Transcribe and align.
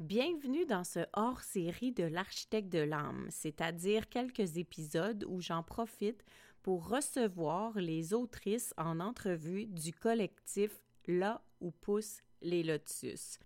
Bienvenue 0.00 0.64
dans 0.64 0.84
ce 0.84 1.00
hors-série 1.12 1.90
de 1.90 2.04
l'architecte 2.04 2.68
de 2.68 2.78
l'âme, 2.78 3.26
c'est-à-dire 3.30 4.08
quelques 4.08 4.56
épisodes 4.56 5.24
où 5.26 5.40
j'en 5.40 5.64
profite 5.64 6.24
pour 6.62 6.88
recevoir 6.88 7.76
les 7.76 8.14
autrices 8.14 8.72
en 8.78 9.00
entrevue 9.00 9.66
du 9.66 9.92
collectif 9.92 10.70
Là 11.08 11.42
où 11.60 11.72
poussent 11.72 12.22
les 12.42 12.62
lotus. 12.62 13.40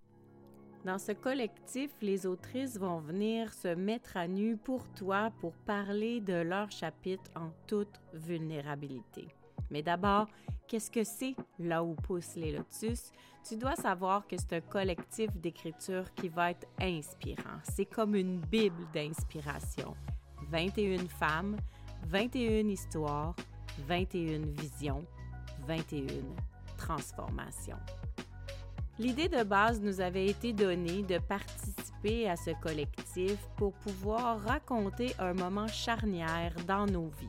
Dans 0.85 0.99
ce 0.99 1.12
collectif, 1.12 1.91
les 2.02 2.27
autrices 2.27 2.77
vont 2.77 2.98
venir 2.98 3.55
se 3.55 3.69
mettre 3.69 4.19
à 4.19 4.29
nu 4.29 4.59
pour 4.59 4.93
toi 4.93 5.32
pour 5.41 5.55
parler 5.55 6.21
de 6.21 6.34
leur 6.34 6.71
chapitre 6.71 7.30
en 7.34 7.50
toute 7.66 8.00
vulnérabilité. 8.12 9.29
Mais 9.73 9.82
d'abord, 9.82 10.29
qu'est-ce 10.68 10.91
que 10.91 11.02
c'est 11.02 11.34
là 11.59 11.82
où 11.82 11.95
poussent 11.95 12.36
les 12.36 12.52
lotus? 12.52 13.11
Tu 13.48 13.57
dois 13.57 13.75
savoir 13.75 14.29
que 14.29 14.37
c'est 14.37 14.52
un 14.52 14.61
collectif 14.61 15.34
d'écriture 15.34 16.05
qui 16.14 16.29
va 16.29 16.50
être 16.50 16.66
inspirant. 16.79 17.59
C'est 17.64 17.87
comme 17.87 18.14
une 18.14 18.38
bible 18.38 18.84
d'inspiration. 18.92 19.97
21 20.50 21.09
femmes, 21.09 21.56
21 22.06 22.69
histoires, 22.69 23.34
21 23.88 24.52
visions, 24.61 25.05
21 25.66 26.06
transformations. 26.77 27.78
L'idée 28.98 29.28
de 29.28 29.42
base 29.42 29.80
nous 29.80 30.00
avait 30.00 30.27
été 30.27 30.52
donnée 30.52 31.02
de 31.02 31.19
participer 31.19 32.28
à 32.28 32.36
ce 32.36 32.50
collectif 32.61 33.39
pour 33.56 33.73
pouvoir 33.73 34.41
raconter 34.42 35.14
un 35.19 35.33
moment 35.33 35.66
charnière 35.66 36.55
dans 36.66 36.84
nos 36.84 37.09
vies. 37.09 37.28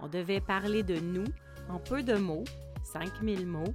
On 0.00 0.08
devait 0.08 0.40
parler 0.40 0.82
de 0.82 0.98
nous 0.98 1.26
en 1.70 1.78
peu 1.78 2.02
de 2.02 2.14
mots, 2.14 2.44
5000 2.82 3.46
mots, 3.46 3.74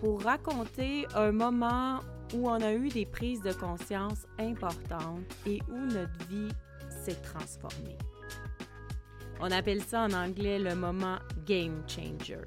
pour 0.00 0.22
raconter 0.22 1.06
un 1.14 1.32
moment 1.32 2.00
où 2.34 2.48
on 2.48 2.60
a 2.60 2.72
eu 2.72 2.88
des 2.88 3.06
prises 3.06 3.42
de 3.42 3.52
conscience 3.52 4.26
importantes 4.38 5.24
et 5.46 5.60
où 5.68 5.78
notre 5.78 6.26
vie 6.28 6.52
s'est 6.88 7.20
transformée. 7.20 7.98
On 9.40 9.50
appelle 9.50 9.82
ça 9.82 10.02
en 10.02 10.12
anglais 10.12 10.58
le 10.58 10.74
moment 10.74 11.18
game 11.44 11.82
changer. 11.86 12.38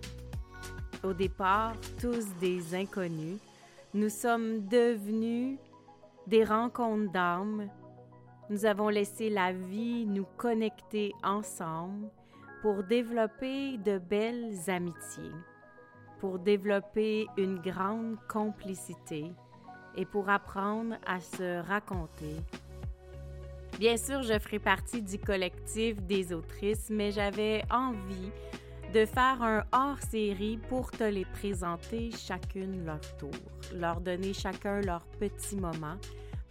Au 1.04 1.14
départ, 1.14 1.74
tous 2.02 2.26
des 2.40 2.74
inconnus, 2.74 3.40
nous 3.94 4.10
sommes 4.10 4.68
devenus 4.68 5.60
des 6.26 6.44
rencontres 6.44 7.12
d'âmes. 7.12 7.70
Nous 8.50 8.66
avons 8.66 8.90
laissé 8.90 9.30
la 9.30 9.54
vie 9.54 10.06
nous 10.06 10.26
connecter 10.38 11.14
ensemble 11.24 12.10
pour 12.62 12.84
développer 12.84 13.78
de 13.78 13.98
belles 13.98 14.56
amitiés, 14.68 15.32
pour 16.20 16.40
développer 16.40 17.28
une 17.38 17.60
grande 17.60 18.18
complicité 18.28 19.32
et 19.96 20.06
pour 20.06 20.30
apprendre 20.30 20.96
à 21.06 21.20
se 21.20 21.62
raconter. 21.68 22.36
Bien 23.80 23.98
sûr, 23.98 24.24
je 24.24 24.40
ferai 24.40 24.60
partie 24.60 25.02
du 25.02 25.20
collectif 25.20 26.02
des 26.02 26.34
autrices, 26.34 26.90
mais 26.90 27.12
j'avais 27.12 27.64
envie 27.70 28.32
de 28.94 29.06
faire 29.06 29.44
un 29.44 29.64
hors-série 29.72 30.58
pour 30.70 30.90
te 30.90 31.04
les 31.04 31.26
présenter 31.26 32.10
chacune 32.12 32.86
leur 32.86 33.02
tour, 33.18 33.32
leur 33.76 34.02
donner 34.02 34.34
chacun 34.34 34.82
leur 34.82 35.06
petit 35.20 35.58
moment 35.58 35.98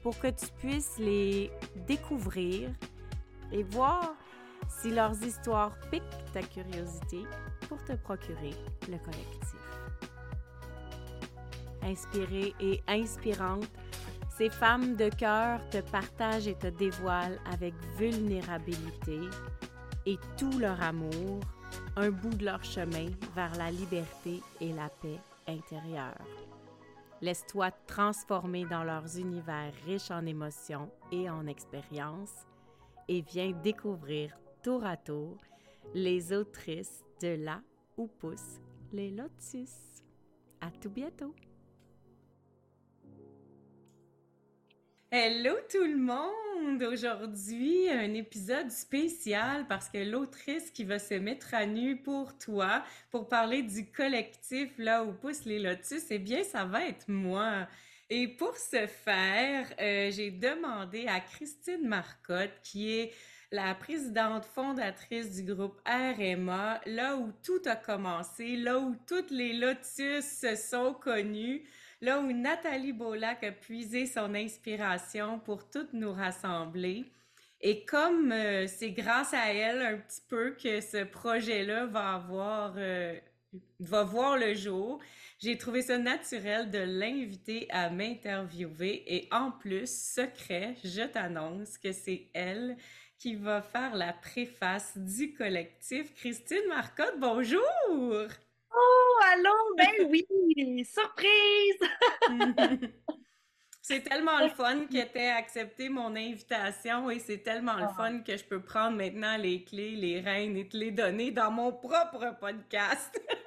pour 0.03 0.19
que 0.21 0.29
tu 0.29 0.47
puisses 0.59 0.99
les 0.99 1.51
découvrir 1.89 2.71
et 3.51 3.63
voir 3.65 4.15
si 4.81 4.91
leurs 4.91 5.21
histoires 5.23 5.77
piquent 5.91 6.33
ta 6.33 6.43
curiosité 6.43 7.25
pour 7.69 7.83
te 7.85 7.93
procurer 7.93 8.55
le 8.89 8.99
collectif. 8.99 9.57
Inspirée 11.83 12.55
et 12.61 12.83
inspirante, 12.89 13.69
ces 14.37 14.51
femmes 14.51 14.97
de 14.97 15.09
cœur 15.09 15.61
te 15.71 15.79
partagent 15.79 16.49
et 16.49 16.57
te 16.57 16.67
dévoilent 16.67 17.41
avec 17.53 17.75
vulnérabilité 17.97 19.21
et 20.05 20.19
tout 20.37 20.59
leur 20.59 20.83
amour 20.83 21.41
un 21.97 22.11
bout 22.11 22.35
de 22.35 22.45
leur 22.45 22.63
chemin 22.63 23.07
vers 23.35 23.55
la 23.57 23.71
liberté 23.71 24.43
et 24.61 24.73
la 24.73 24.89
paix 24.89 25.19
intérieure. 25.49 26.21
Laisse-toi 27.23 27.71
transformer 27.87 28.67
dans 28.67 28.85
leurs 28.85 29.19
univers 29.19 29.73
riches 29.87 30.11
en 30.11 30.27
émotions 30.27 30.91
et 31.11 31.31
en 31.31 31.47
expériences 31.47 32.47
et 33.09 33.23
viens 33.23 33.53
découvrir 33.63 34.37
tour 34.67 34.85
à 34.85 34.97
tour 34.97 35.39
les 35.95 36.33
autrices 36.33 37.05
de 37.23 37.37
là 37.37 37.63
où 37.97 38.09
poussent 38.09 38.61
les 38.93 39.13
lotus. 39.13 40.03
À 40.61 40.73
tout 40.83 40.91
bientôt! 40.91 41.37
Hello 45.13 45.55
tout 45.71 45.85
le 45.85 45.97
monde! 45.97 46.83
Aujourd'hui, 46.83 47.89
un 47.91 48.13
épisode 48.15 48.73
spécial 48.73 49.69
parce 49.69 49.89
que 49.89 49.99
l'autrice 49.99 50.73
qui 50.73 50.83
va 50.83 50.99
se 50.99 51.15
mettre 51.15 51.55
à 51.55 51.65
nu 51.65 52.03
pour 52.03 52.37
toi, 52.37 52.83
pour 53.13 53.29
parler 53.29 53.63
du 53.63 53.93
collectif 53.93 54.73
là 54.79 55.05
où 55.05 55.13
poussent 55.13 55.45
les 55.45 55.61
lotus, 55.61 56.07
eh 56.11 56.19
bien, 56.19 56.43
ça 56.43 56.65
va 56.65 56.89
être 56.89 57.07
moi. 57.07 57.69
Et 58.11 58.27
pour 58.27 58.57
ce 58.57 58.89
faire, 58.89 59.73
euh, 59.81 60.11
j'ai 60.11 60.33
demandé 60.33 61.07
à 61.07 61.21
Christine 61.21 61.87
Marcotte, 61.87 62.61
qui 62.65 62.99
est 62.99 63.13
la 63.53 63.75
présidente 63.75 64.45
fondatrice 64.45 65.35
du 65.35 65.55
groupe 65.55 65.81
RMA, 65.87 66.81
là 66.87 67.17
où 67.17 67.33
tout 67.45 67.63
a 67.67 67.77
commencé, 67.77 68.57
là 68.57 68.79
où 68.79 68.97
toutes 69.07 69.31
les 69.31 69.53
lotus 69.53 70.25
se 70.25 70.57
sont 70.57 70.95
connus, 70.95 71.65
là 72.01 72.21
où 72.21 72.33
Nathalie 72.33 72.93
Beaulac 72.93 73.45
a 73.45 73.53
puisé 73.53 74.07
son 74.07 74.35
inspiration 74.35 75.39
pour 75.39 75.71
toutes 75.71 75.93
nous 75.93 76.13
rassembler. 76.13 77.05
Et 77.61 77.85
comme 77.85 78.33
euh, 78.33 78.67
c'est 78.67 78.91
grâce 78.91 79.33
à 79.33 79.53
elle 79.53 79.81
un 79.81 79.97
petit 79.97 80.23
peu 80.29 80.51
que 80.51 80.81
ce 80.81 81.05
projet-là 81.05 81.87
va 81.87 82.15
avoir, 82.15 82.75
euh, 82.77 83.19
va 83.81 84.03
voir 84.03 84.37
le 84.37 84.55
jour, 84.55 85.01
j'ai 85.39 85.57
trouvé 85.57 85.83
ça 85.83 85.99
naturel 85.99 86.71
de 86.71 86.79
l'inviter 86.79 87.67
à 87.71 87.91
m'interviewer. 87.91 89.05
Et 89.07 89.29
en 89.31 89.51
plus, 89.51 89.91
secret, 89.91 90.75
je 90.85 91.03
t'annonce 91.03 91.79
que 91.79 91.93
c'est 91.93 92.29
elle 92.35 92.77
qui 93.19 93.35
va 93.35 93.63
faire 93.63 93.95
la 93.95 94.13
préface 94.13 94.97
du 94.97 95.33
collectif. 95.35 96.15
Christine 96.15 96.69
Marcotte, 96.69 97.19
bonjour! 97.19 97.63
Oh, 98.71 99.19
allô, 99.33 99.75
ben 99.77 100.09
oui, 100.11 100.85
surprise! 100.85 101.79
c'est 103.81 104.03
tellement 104.03 104.41
le 104.41 104.51
fun 104.51 104.87
que 104.87 105.13
tu 105.13 105.19
accepté 105.19 105.89
mon 105.89 106.15
invitation 106.15 107.11
et 107.11 107.19
c'est 107.19 107.39
tellement 107.39 107.77
le 107.77 107.85
ah. 107.85 107.95
fun 107.97 108.19
que 108.21 108.37
je 108.37 108.45
peux 108.45 108.61
prendre 108.61 108.97
maintenant 108.97 109.37
les 109.37 109.65
clés, 109.65 109.97
les 109.97 110.21
rênes 110.21 110.57
et 110.57 110.69
te 110.69 110.77
les 110.77 110.91
donner 110.91 111.31
dans 111.31 111.51
mon 111.51 111.73
propre 111.73 112.37
podcast. 112.39 113.19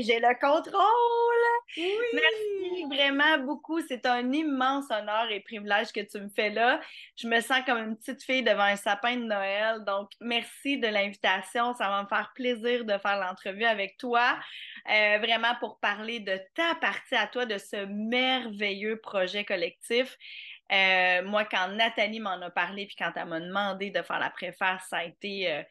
j'ai 0.00 0.20
le 0.20 0.38
contrôle. 0.40 0.80
Merci 1.76 2.84
vraiment 2.84 3.38
beaucoup. 3.44 3.80
C'est 3.80 4.06
un 4.06 4.32
immense 4.32 4.90
honneur 4.90 5.30
et 5.30 5.40
privilège 5.40 5.92
que 5.92 6.00
tu 6.00 6.20
me 6.20 6.28
fais 6.28 6.50
là. 6.50 6.80
Je 7.16 7.28
me 7.28 7.40
sens 7.40 7.60
comme 7.66 7.78
une 7.78 7.96
petite 7.96 8.22
fille 8.22 8.42
devant 8.42 8.62
un 8.62 8.76
sapin 8.76 9.16
de 9.16 9.24
Noël. 9.24 9.84
Donc, 9.84 10.10
merci 10.20 10.78
de 10.78 10.88
l'invitation. 10.88 11.74
Ça 11.74 11.88
va 11.88 12.02
me 12.02 12.08
faire 12.08 12.32
plaisir 12.34 12.84
de 12.84 12.98
faire 12.98 13.18
l'entrevue 13.18 13.64
avec 13.64 13.96
toi. 13.98 14.38
Euh, 14.90 15.18
vraiment 15.18 15.54
pour 15.60 15.78
parler 15.78 16.20
de 16.20 16.40
ta 16.54 16.74
partie 16.80 17.14
à 17.14 17.26
toi, 17.26 17.46
de 17.46 17.58
ce 17.58 17.84
merveilleux 17.86 18.98
projet 19.00 19.44
collectif. 19.44 20.16
Euh, 20.72 21.22
moi, 21.24 21.44
quand 21.44 21.68
Nathalie 21.68 22.20
m'en 22.20 22.40
a 22.40 22.50
parlé, 22.50 22.86
puis 22.86 22.96
quand 22.96 23.12
elle 23.16 23.26
m'a 23.26 23.40
demandé 23.40 23.90
de 23.90 24.02
faire 24.02 24.20
la 24.20 24.30
préface, 24.30 24.82
ça 24.88 24.98
a 24.98 25.04
été 25.04 25.50
euh, 25.50 25.62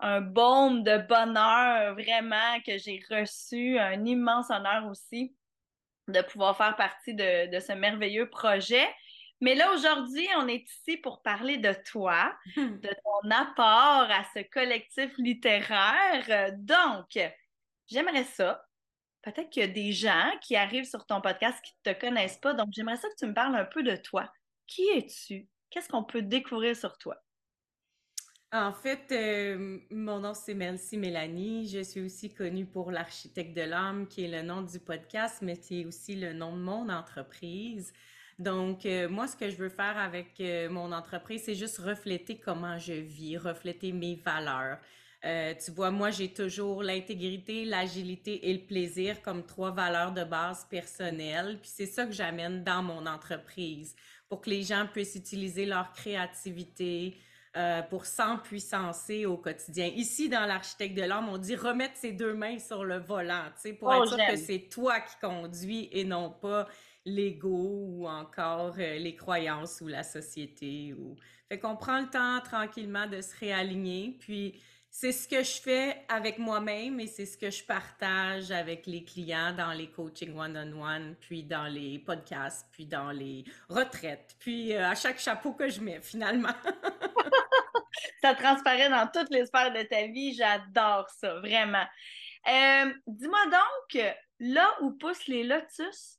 un 0.00 0.20
baume 0.20 0.84
de 0.84 0.98
bonheur 0.98 1.94
vraiment 1.94 2.60
que 2.64 2.78
j'ai 2.78 3.02
reçu, 3.10 3.78
un 3.78 4.04
immense 4.04 4.50
honneur 4.50 4.86
aussi 4.86 5.34
de 6.08 6.22
pouvoir 6.22 6.56
faire 6.56 6.76
partie 6.76 7.14
de, 7.14 7.58
ce 7.60 7.72
merveilleux 7.72 8.28
projet. 8.28 8.86
Mais 9.40 9.54
là, 9.54 9.72
aujourd'hui, 9.72 10.26
on 10.38 10.48
est 10.48 10.68
ici 10.68 10.96
pour 10.96 11.22
parler 11.22 11.58
de 11.58 11.72
toi, 11.90 12.34
de 12.56 12.88
ton 12.88 13.30
apport 13.30 14.10
à 14.10 14.24
ce 14.34 14.42
collectif 14.48 15.12
littéraire. 15.18 16.52
Donc, 16.58 17.18
j'aimerais 17.86 18.24
ça. 18.24 18.64
Peut-être 19.22 19.50
qu'il 19.50 19.62
y 19.62 19.64
a 19.64 19.68
des 19.68 19.92
gens 19.92 20.30
qui 20.42 20.56
arrivent 20.56 20.88
sur 20.88 21.04
ton 21.04 21.20
podcast 21.20 21.58
qui 21.62 21.72
ne 21.84 21.92
te 21.92 22.00
connaissent 22.00 22.38
pas. 22.38 22.54
Donc, 22.54 22.68
j'aimerais 22.72 22.96
ça 22.96 23.08
que 23.08 23.16
tu 23.18 23.26
me 23.26 23.34
parles 23.34 23.56
un 23.56 23.64
peu 23.64 23.82
de 23.82 23.96
toi. 23.96 24.32
Qui 24.66 24.88
es-tu? 24.90 25.48
Qu'est-ce 25.70 25.88
qu'on 25.88 26.04
peut 26.04 26.22
découvrir 26.22 26.74
sur 26.74 26.96
toi? 26.98 27.16
En 28.50 28.72
fait, 28.72 29.12
euh, 29.12 29.78
mon 29.90 30.20
nom 30.20 30.32
c'est 30.32 30.54
Melcy 30.54 30.96
Mélanie. 30.96 31.68
Je 31.68 31.82
suis 31.82 32.00
aussi 32.00 32.32
connue 32.32 32.64
pour 32.64 32.90
l'architecte 32.90 33.54
de 33.54 33.60
l'âme, 33.62 34.06
qui 34.08 34.24
est 34.24 34.28
le 34.28 34.40
nom 34.40 34.62
du 34.62 34.78
podcast, 34.78 35.40
mais 35.42 35.58
qui 35.58 35.82
est 35.82 35.84
aussi 35.84 36.16
le 36.16 36.32
nom 36.32 36.56
de 36.56 36.62
mon 36.62 36.88
entreprise. 36.88 37.92
Donc, 38.38 38.86
euh, 38.86 39.06
moi, 39.06 39.26
ce 39.26 39.36
que 39.36 39.50
je 39.50 39.56
veux 39.56 39.68
faire 39.68 39.98
avec 39.98 40.40
euh, 40.40 40.70
mon 40.70 40.92
entreprise, 40.92 41.42
c'est 41.44 41.54
juste 41.54 41.76
refléter 41.78 42.38
comment 42.38 42.78
je 42.78 42.94
vis, 42.94 43.36
refléter 43.36 43.92
mes 43.92 44.14
valeurs. 44.14 44.78
Tu 45.22 45.72
vois, 45.72 45.90
moi, 45.90 46.10
j'ai 46.10 46.32
toujours 46.32 46.82
l'intégrité, 46.82 47.64
l'agilité 47.64 48.48
et 48.48 48.54
le 48.54 48.60
plaisir 48.60 49.20
comme 49.20 49.44
trois 49.44 49.72
valeurs 49.72 50.12
de 50.12 50.24
base 50.24 50.64
personnelles. 50.70 51.58
Puis 51.60 51.70
c'est 51.74 51.86
ça 51.86 52.06
que 52.06 52.12
j'amène 52.12 52.62
dans 52.64 52.82
mon 52.82 53.04
entreprise 53.04 53.96
pour 54.28 54.40
que 54.40 54.48
les 54.48 54.62
gens 54.62 54.86
puissent 54.90 55.16
utiliser 55.16 55.66
leur 55.66 55.92
créativité, 55.92 57.18
euh, 57.56 57.82
pour 57.82 58.04
s'empuissancer 58.04 59.26
au 59.26 59.36
quotidien. 59.36 59.86
Ici, 59.86 60.28
dans 60.28 60.44
l'architecte 60.44 60.96
de 60.96 61.02
l'âme, 61.02 61.28
on 61.28 61.38
dit 61.38 61.56
remettre 61.56 61.96
ses 61.96 62.12
deux 62.12 62.34
mains 62.34 62.58
sur 62.58 62.84
le 62.84 62.98
volant, 62.98 63.44
tu 63.54 63.62
sais, 63.62 63.72
pour 63.72 63.88
oh, 63.88 64.02
être 64.02 64.14
sûr 64.14 64.26
que 64.26 64.36
c'est 64.36 64.68
toi 64.70 65.00
qui 65.00 65.16
conduis 65.20 65.88
et 65.92 66.04
non 66.04 66.30
pas 66.30 66.68
l'ego 67.06 67.86
ou 67.88 68.06
encore 68.06 68.74
euh, 68.78 68.98
les 68.98 69.16
croyances 69.16 69.80
ou 69.80 69.88
la 69.88 70.02
société. 70.02 70.94
Ou... 70.98 71.16
Fait 71.48 71.58
qu'on 71.58 71.76
prend 71.76 72.00
le 72.00 72.10
temps 72.10 72.40
tranquillement 72.44 73.06
de 73.06 73.20
se 73.20 73.34
réaligner, 73.38 74.16
puis 74.20 74.60
c'est 75.00 75.12
ce 75.12 75.28
que 75.28 75.44
je 75.44 75.60
fais 75.60 76.04
avec 76.08 76.38
moi-même 76.38 76.98
et 76.98 77.06
c'est 77.06 77.24
ce 77.24 77.38
que 77.38 77.52
je 77.52 77.62
partage 77.62 78.50
avec 78.50 78.84
les 78.84 79.04
clients 79.04 79.52
dans 79.52 79.70
les 79.70 79.88
coaching 79.92 80.36
one-on-one, 80.36 81.14
puis 81.20 81.44
dans 81.44 81.66
les 81.66 82.00
podcasts, 82.00 82.66
puis 82.72 82.84
dans 82.84 83.12
les 83.12 83.44
retraites, 83.68 84.34
puis 84.40 84.74
euh, 84.74 84.88
à 84.88 84.96
chaque 84.96 85.20
chapeau 85.20 85.52
que 85.52 85.68
je 85.68 85.80
mets 85.80 86.00
finalement. 86.00 86.52
ça 88.22 88.34
transparaît 88.34 88.90
dans 88.90 89.06
toutes 89.06 89.30
les 89.30 89.46
sphères 89.46 89.72
de 89.72 89.82
ta 89.82 90.08
vie. 90.08 90.34
J'adore 90.34 91.08
ça, 91.10 91.38
vraiment. 91.38 91.86
Euh, 92.48 92.92
dis-moi 93.06 93.44
donc, 93.52 94.04
là 94.40 94.78
où 94.80 94.90
poussent 94.90 95.28
les 95.28 95.44
lotus, 95.44 96.18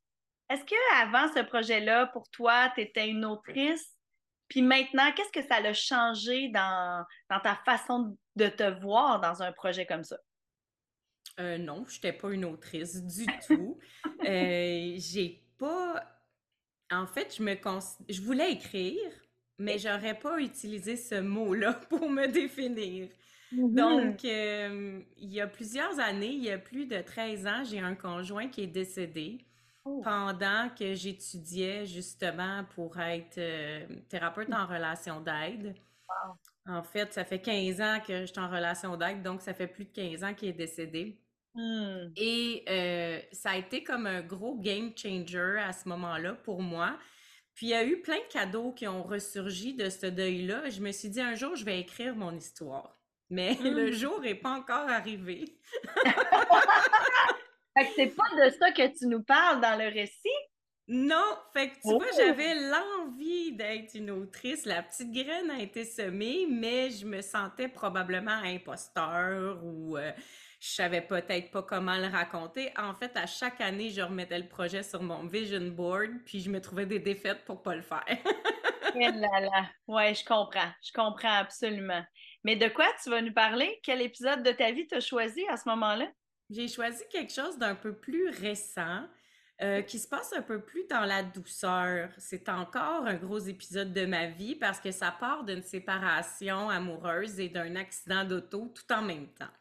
est-ce 0.49 0.63
que 0.63 1.03
avant 1.03 1.27
ce 1.33 1.41
projet-là, 1.41 2.05
pour 2.07 2.29
toi, 2.29 2.71
tu 2.75 2.79
étais 2.79 3.09
une 3.09 3.25
autrice? 3.25 3.97
Puis 4.47 4.61
maintenant, 4.61 5.11
qu'est-ce 5.11 5.31
que 5.31 5.45
ça 5.45 5.57
a 5.57 5.73
changé 5.73 6.47
dans, 6.47 7.05
dans 7.29 7.39
ta 7.41 7.55
façon 7.65 8.17
de 8.39 8.47
te 8.47 8.63
voir 8.81 9.19
dans 9.19 9.43
un 9.43 9.51
projet 9.51 9.85
comme 9.85 10.03
ça? 10.03 10.17
Euh, 11.39 11.57
non, 11.57 11.85
je 11.87 11.95
n'étais 11.95 12.13
pas 12.13 12.31
une 12.31 12.45
autrice 12.45 13.03
du 13.05 13.25
tout. 13.47 13.79
euh, 14.25 14.95
j'ai 14.97 15.43
pas. 15.57 16.03
En 16.91 17.05
fait, 17.05 17.35
je 17.37 17.43
me 17.43 17.55
je 18.09 18.21
voulais 18.21 18.53
écrire, 18.53 19.11
mais 19.57 19.77
j'aurais 19.77 20.17
pas 20.17 20.39
utilisé 20.39 20.95
ce 20.95 21.15
mot-là 21.15 21.73
pour 21.89 22.09
me 22.09 22.27
définir. 22.27 23.09
Mm-hmm. 23.53 23.75
Donc, 23.75 24.25
euh, 24.25 25.01
il 25.17 25.33
y 25.33 25.41
a 25.41 25.47
plusieurs 25.47 25.99
années, 25.99 26.31
il 26.31 26.43
y 26.43 26.51
a 26.51 26.57
plus 26.57 26.85
de 26.85 27.01
13 27.01 27.47
ans, 27.47 27.63
j'ai 27.63 27.79
un 27.79 27.95
conjoint 27.95 28.47
qui 28.47 28.61
est 28.61 28.67
décédé 28.67 29.45
oh. 29.97 30.01
pendant 30.03 30.69
que 30.77 30.93
j'étudiais 30.93 31.85
justement 31.85 32.65
pour 32.75 32.99
être 32.99 33.37
euh, 33.37 33.85
thérapeute 34.09 34.51
en 34.53 34.65
relation 34.65 35.21
d'aide. 35.21 35.75
En 36.65 36.83
fait, 36.83 37.13
ça 37.13 37.23
fait 37.23 37.39
15 37.39 37.81
ans 37.81 37.99
que 38.05 38.21
je 38.21 38.25
suis 38.25 38.39
en 38.39 38.49
relation 38.49 38.95
d'aide, 38.97 39.23
donc 39.23 39.41
ça 39.41 39.53
fait 39.53 39.67
plus 39.67 39.85
de 39.85 39.91
15 39.91 40.23
ans 40.23 40.33
qu'il 40.33 40.49
est 40.49 40.53
décédé. 40.53 41.19
Mm. 41.55 42.11
Et 42.15 42.63
euh, 42.69 43.19
ça 43.31 43.51
a 43.51 43.57
été 43.57 43.83
comme 43.83 44.05
un 44.05 44.21
gros 44.21 44.55
game 44.55 44.91
changer 44.95 45.59
à 45.59 45.73
ce 45.73 45.87
moment-là 45.89 46.33
pour 46.33 46.61
moi 46.61 46.97
puis 47.59 47.65
il 47.65 47.69
y 47.71 47.73
a 47.73 47.83
eu 47.83 47.99
plein 47.99 48.15
de 48.15 48.31
cadeaux 48.31 48.71
qui 48.71 48.87
ont 48.87 49.03
ressurgi 49.03 49.73
de 49.73 49.89
ce 49.89 50.05
deuil-là. 50.05 50.69
Je 50.69 50.79
me 50.79 50.93
suis 50.93 51.09
dit 51.09 51.19
un 51.19 51.35
jour, 51.35 51.57
je 51.57 51.65
vais 51.65 51.81
écrire 51.81 52.15
mon 52.15 52.33
histoire. 52.33 52.97
Mais 53.29 53.55
le 53.61 53.89
hmm. 53.89 53.91
jour 53.91 54.21
n'est 54.21 54.35
pas 54.35 54.51
encore 54.51 54.87
arrivé. 54.87 55.59
fait 57.79 57.87
que 57.87 57.93
c'est 57.95 58.15
pas 58.15 58.45
de 58.45 58.49
ça 58.51 58.71
que 58.71 58.87
tu 58.97 59.07
nous 59.07 59.23
parles 59.23 59.61
dans 59.61 59.77
le 59.77 59.87
récit? 59.87 60.29
Non, 60.87 61.37
fait 61.53 61.69
que 61.69 61.75
tu 61.75 61.89
vois, 61.89 61.99
oh! 62.01 62.15
j'avais 62.17 62.55
l'envie 62.55 63.51
d'être 63.51 63.93
une 63.93 64.09
autrice. 64.09 64.65
La 64.65 64.81
petite 64.81 65.11
graine 65.11 65.51
a 65.51 65.59
été 65.59 65.85
semée, 65.85 66.47
mais 66.49 66.89
je 66.89 67.05
me 67.05 67.21
sentais 67.21 67.67
probablement 67.67 68.31
imposteur 68.43 69.63
ou 69.63 69.97
euh, 69.97 70.11
je 70.59 70.67
savais 70.67 71.01
peut-être 71.01 71.51
pas 71.51 71.61
comment 71.61 71.95
le 71.95 72.07
raconter. 72.07 72.71
En 72.75 72.95
fait, 72.95 73.15
à 73.15 73.27
chaque 73.27 73.61
année, 73.61 73.91
je 73.91 74.01
remettais 74.01 74.39
le 74.39 74.47
projet 74.47 74.81
sur 74.81 75.03
mon 75.03 75.27
vision 75.27 75.61
board, 75.67 76.09
puis 76.25 76.39
je 76.39 76.49
me 76.49 76.59
trouvais 76.59 76.87
des 76.87 76.99
défaites 76.99 77.45
pour 77.45 77.61
pas 77.61 77.75
le 77.75 77.83
faire. 77.83 78.05
Eh 78.95 79.11
là 79.11 79.39
là. 79.39 79.69
Ouais, 79.87 80.15
je 80.15 80.25
comprends. 80.25 80.71
Je 80.81 80.91
comprends 80.91 81.35
absolument. 81.35 82.03
Mais 82.43 82.55
de 82.55 82.67
quoi 82.69 82.87
tu 83.03 83.11
vas 83.11 83.21
nous 83.21 83.31
parler? 83.31 83.79
Quel 83.83 84.01
épisode 84.01 84.41
de 84.41 84.51
ta 84.51 84.71
vie 84.71 84.87
t'as 84.87 84.99
choisi 84.99 85.47
à 85.47 85.57
ce 85.57 85.69
moment-là? 85.69 86.07
J'ai 86.49 86.67
choisi 86.67 87.03
quelque 87.11 87.33
chose 87.33 87.57
d'un 87.57 87.75
peu 87.75 87.93
plus 87.93 88.29
récent. 88.29 89.05
Euh, 89.61 89.81
qui 89.81 89.99
se 89.99 90.07
passe 90.07 90.31
un 90.31 90.41
peu 90.41 90.61
plus 90.61 90.85
dans 90.89 91.03
la 91.03 91.21
douceur. 91.21 92.11
C'est 92.17 92.47
encore 92.47 93.05
un 93.05 93.15
gros 93.15 93.39
épisode 93.39 93.91
de 93.91 94.05
ma 94.05 94.27
vie 94.27 94.55
parce 94.55 94.79
que 94.79 94.89
ça 94.89 95.11
part 95.11 95.43
d'une 95.43 95.63
séparation 95.63 96.69
amoureuse 96.69 97.41
et 97.41 97.49
d'un 97.49 97.75
accident 97.75 98.23
d'auto 98.23 98.73
tout 98.73 98.93
en 98.93 99.01
même 99.01 99.27
temps. 99.33 99.51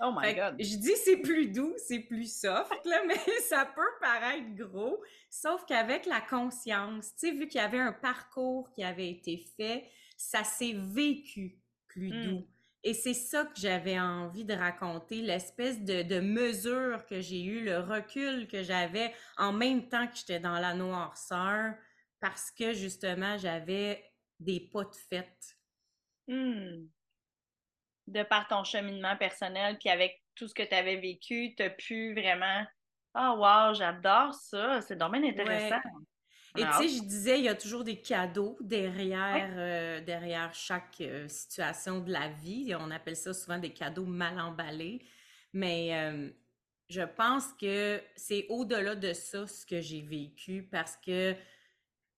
Oh 0.00 0.12
my 0.12 0.34
God. 0.34 0.56
Je 0.58 0.76
dis 0.76 0.96
c'est 0.96 1.18
plus 1.18 1.46
doux, 1.46 1.74
c'est 1.78 2.00
plus 2.00 2.40
soft, 2.40 2.84
là, 2.84 3.02
mais 3.06 3.18
ça 3.48 3.64
peut 3.64 3.82
paraître 4.00 4.52
gros. 4.56 5.00
Sauf 5.30 5.64
qu'avec 5.64 6.06
la 6.06 6.20
conscience, 6.20 7.14
tu 7.14 7.28
sais, 7.28 7.30
vu 7.30 7.46
qu'il 7.46 7.60
y 7.60 7.64
avait 7.64 7.78
un 7.78 7.92
parcours 7.92 8.68
qui 8.72 8.82
avait 8.82 9.10
été 9.10 9.44
fait, 9.56 9.88
ça 10.16 10.42
s'est 10.42 10.74
vécu 10.76 11.56
plus 11.86 12.10
hmm. 12.10 12.24
doux. 12.24 12.46
Et 12.86 12.94
c'est 12.94 13.14
ça 13.14 13.44
que 13.44 13.58
j'avais 13.58 13.98
envie 13.98 14.44
de 14.44 14.54
raconter, 14.54 15.20
l'espèce 15.20 15.82
de, 15.82 16.02
de, 16.02 16.20
mesure 16.20 17.04
que 17.06 17.20
j'ai 17.20 17.42
eue, 17.42 17.64
le 17.64 17.80
recul 17.80 18.46
que 18.46 18.62
j'avais 18.62 19.12
en 19.38 19.52
même 19.52 19.88
temps 19.88 20.06
que 20.06 20.16
j'étais 20.16 20.38
dans 20.38 20.60
la 20.60 20.72
noirceur, 20.72 21.74
parce 22.20 22.52
que 22.52 22.74
justement, 22.74 23.38
j'avais 23.38 24.04
des 24.38 24.60
pas 24.72 24.84
de 24.84 24.94
fête. 24.94 25.58
Hmm 26.28 26.86
de 28.06 28.22
par 28.22 28.46
ton 28.46 28.62
cheminement 28.62 29.16
personnel, 29.16 29.78
puis 29.78 29.88
avec 29.88 30.22
tout 30.36 30.46
ce 30.46 30.54
que 30.54 30.62
tu 30.62 30.74
avais 30.74 30.96
vécu, 30.96 31.54
tu 31.56 31.62
as 31.64 31.70
pu 31.70 32.12
vraiment 32.14 32.64
Ah, 33.14 33.34
oh, 33.34 33.40
wow, 33.40 33.74
j'adore 33.74 34.32
ça, 34.32 34.80
c'est 34.80 34.96
dommage 34.96 35.24
intéressant. 35.24 35.80
Et 36.56 36.62
tu 36.62 36.88
sais, 36.88 36.88
je 36.88 37.02
disais, 37.02 37.38
il 37.38 37.44
y 37.44 37.48
a 37.48 37.54
toujours 37.54 37.84
des 37.84 38.00
cadeaux 38.00 38.56
derrière, 38.60 39.50
euh, 39.56 40.00
derrière 40.00 40.52
chaque 40.54 41.00
euh, 41.00 41.28
situation 41.28 42.00
de 42.00 42.12
la 42.12 42.28
vie. 42.28 42.74
On 42.78 42.90
appelle 42.90 43.16
ça 43.16 43.34
souvent 43.34 43.58
des 43.58 43.72
cadeaux 43.72 44.04
mal 44.06 44.40
emballés. 44.40 45.02
Mais 45.52 45.90
euh, 45.94 46.28
je 46.88 47.02
pense 47.02 47.52
que 47.60 48.00
c'est 48.14 48.46
au-delà 48.48 48.94
de 48.94 49.12
ça 49.12 49.46
ce 49.46 49.64
que 49.66 49.80
j'ai 49.80 50.02
vécu 50.02 50.68
parce 50.70 50.96
que 50.96 51.34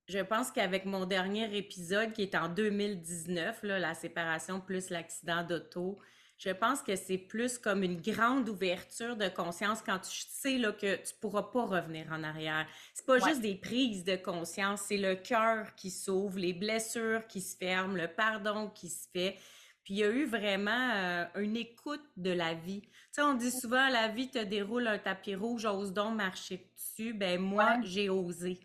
je 0.09 0.19
pense 0.21 0.51
qu'avec 0.51 0.87
mon 0.87 1.05
dernier 1.05 1.55
épisode 1.57 2.13
qui 2.13 2.23
est 2.23 2.35
en 2.35 2.49
2019, 2.49 3.63
là, 3.63 3.79
la 3.79 3.95
séparation 3.95 4.61
plus 4.61 4.91
l'accident 4.91 5.45
d'auto, 5.45 5.99
je 6.39 6.51
pense 6.51 6.83
que 6.83 6.95
c'est 6.95 7.19
plus 7.19 7.59
comme 7.59 7.83
une 7.83 8.01
grande 8.01 8.49
ouverture 8.49 9.17
de 9.17 9.29
conscience 9.29 9.83
quand 9.85 9.99
tu 9.99 10.23
sais 10.29 10.57
là, 10.57 10.71
que 10.71 10.97
tu 10.97 11.15
pourras 11.21 11.43
pas 11.43 11.65
revenir 11.65 12.07
en 12.13 12.23
arrière. 12.23 12.67
C'est 12.95 13.05
pas 13.05 13.19
juste 13.19 13.41
des 13.41 13.57
prises 13.57 14.05
de 14.05 14.15
conscience, 14.15 14.83
c'est 14.83 14.99
le 14.99 15.17
cœur 15.17 15.75
qui 15.75 15.91
s'ouvre, 15.91 16.39
les 16.39 16.53
blessures 16.53 17.27
qui 17.27 17.41
se 17.41 17.57
ferment, 17.57 17.97
le 17.97 18.07
pardon 18.07 18.71
qui 18.71 18.89
se 18.89 19.09
fait. 19.13 19.37
Puis 19.83 19.95
il 19.95 19.97
y 19.97 20.05
a 20.05 20.11
eu 20.11 20.27
vraiment 20.27 20.91
euh, 20.95 21.25
une 21.37 21.57
écoute 21.57 22.05
de 22.17 22.31
la 22.31 22.55
vie. 22.55 22.83
Tu 22.83 22.91
sais, 23.13 23.23
on 23.23 23.35
dit 23.35 23.51
souvent 23.51 23.89
la 23.89 24.07
vie 24.07 24.31
te 24.31 24.39
déroule 24.39 24.87
un 24.87 24.99
tapis 24.99 25.35
rouge, 25.35 25.65
ose 25.65 25.93
donc 25.93 26.17
marcher 26.17 26.71
dessus. 26.77 27.15
Ben 27.15 27.41
moi, 27.41 27.81
j'ai 27.83 28.11
osé. 28.11 28.61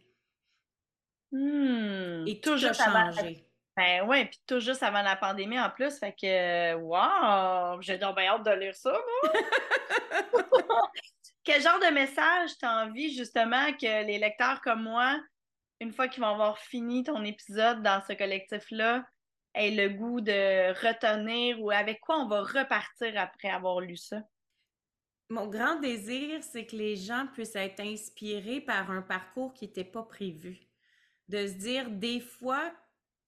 Hmm, 1.32 2.27
et 2.27 2.39
tout, 2.39 2.58
juste 2.58 2.75
changé. 2.75 3.48
Ben 3.75 4.06
ouais, 4.08 4.25
puis 4.25 4.39
tout 4.46 4.60
juste 4.60 4.84
avant 4.84 5.01
la 5.01 5.15
pandémie 5.15 5.60
en 5.60 5.70
plus, 5.70 5.98
fait 5.98 6.13
que 6.13 6.75
wow, 6.75 7.82
j'ai 7.82 7.98
donc 7.98 8.15
bien 8.15 8.34
hâte 8.34 8.46
de 8.46 8.51
lire 8.51 8.75
ça, 8.75 8.92
moi. 8.92 9.34
Quel 11.44 11.62
genre 11.62 11.80
de 11.80 11.92
message 11.94 12.51
t'as 12.60 12.86
envie 12.86 13.15
justement 13.15 13.72
que 13.74 14.06
les 14.06 14.20
lecteurs 14.20 14.62
comme 14.62 14.84
moi, 14.84 15.20
une 15.80 15.92
fois 15.92 16.08
qu'ils 16.08 16.22
vont 16.22 16.30
avoir 16.30 16.60
fini 16.60 17.03
ton 17.03 17.24
épisode 17.24 17.82
dans 17.82 18.01
ce 18.08 18.13
collectif-là, 18.13 19.03
aient 19.56 19.72
le 19.72 19.89
goût 19.89 20.22
de 20.22 20.70
retenir 20.86 21.62
ou 21.62 21.72
avec 21.72 22.00
quoi 22.00 22.20
on 22.20 22.27
va 22.27 22.42
repartir 22.42 23.20
après 23.20 23.50
avoir 23.50 23.82
lu 23.82 23.98
ça? 23.98 24.22
Mon 25.30 25.48
grand 25.48 25.80
désir, 25.80 26.44
c'est 26.44 26.65
que 26.65 26.75
les 26.75 26.96
gens 26.96 27.27
puissent 27.34 27.56
être 27.56 27.80
inspirés 27.80 28.62
par 28.62 28.92
un 28.92 29.01
parcours 29.01 29.53
qui 29.53 29.65
n'était 29.65 29.84
pas 29.84 30.03
prévu 30.03 30.60
de 31.30 31.48
se 31.48 31.53
dire 31.53 31.89
des 31.89 32.20
fois 32.20 32.72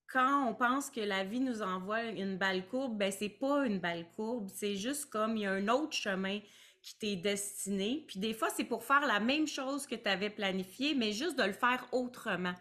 quand 0.08 0.48
on 0.48 0.54
pense 0.54 0.90
que 0.90 1.02
la 1.02 1.24
vie 1.24 1.40
nous 1.40 1.62
envoie 1.62 2.04
une 2.04 2.38
balle 2.38 2.68
courbe, 2.68 2.98
ben 2.98 3.12
c'est 3.12 3.30
pas 3.30 3.66
une 3.66 3.80
balle 3.80 4.06
courbe, 4.16 4.50
c'est 4.54 4.76
juste 4.76 5.08
comme 5.08 5.38
il 5.38 5.44
y 5.44 5.46
a 5.46 5.52
un 5.52 5.68
autre 5.68 5.94
chemin 5.94 6.40
qui 6.82 6.98
t'est 6.98 7.16
destiné. 7.16 8.06
Puis 8.08 8.20
des 8.20 8.34
fois, 8.34 8.50
c'est 8.50 8.64
pour 8.64 8.84
faire 8.84 9.06
la 9.08 9.20
même 9.20 9.48
chose 9.48 9.88
que 9.88 9.96
tu 9.96 10.08
avais 10.08 10.30
planifié, 10.30 10.94
mais 10.94 11.12
juste 11.12 11.38
de 11.38 11.44
le 11.44 11.54
faire 11.54 11.88
autrement. 11.92 12.54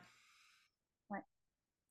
Ouais. 1.10 1.22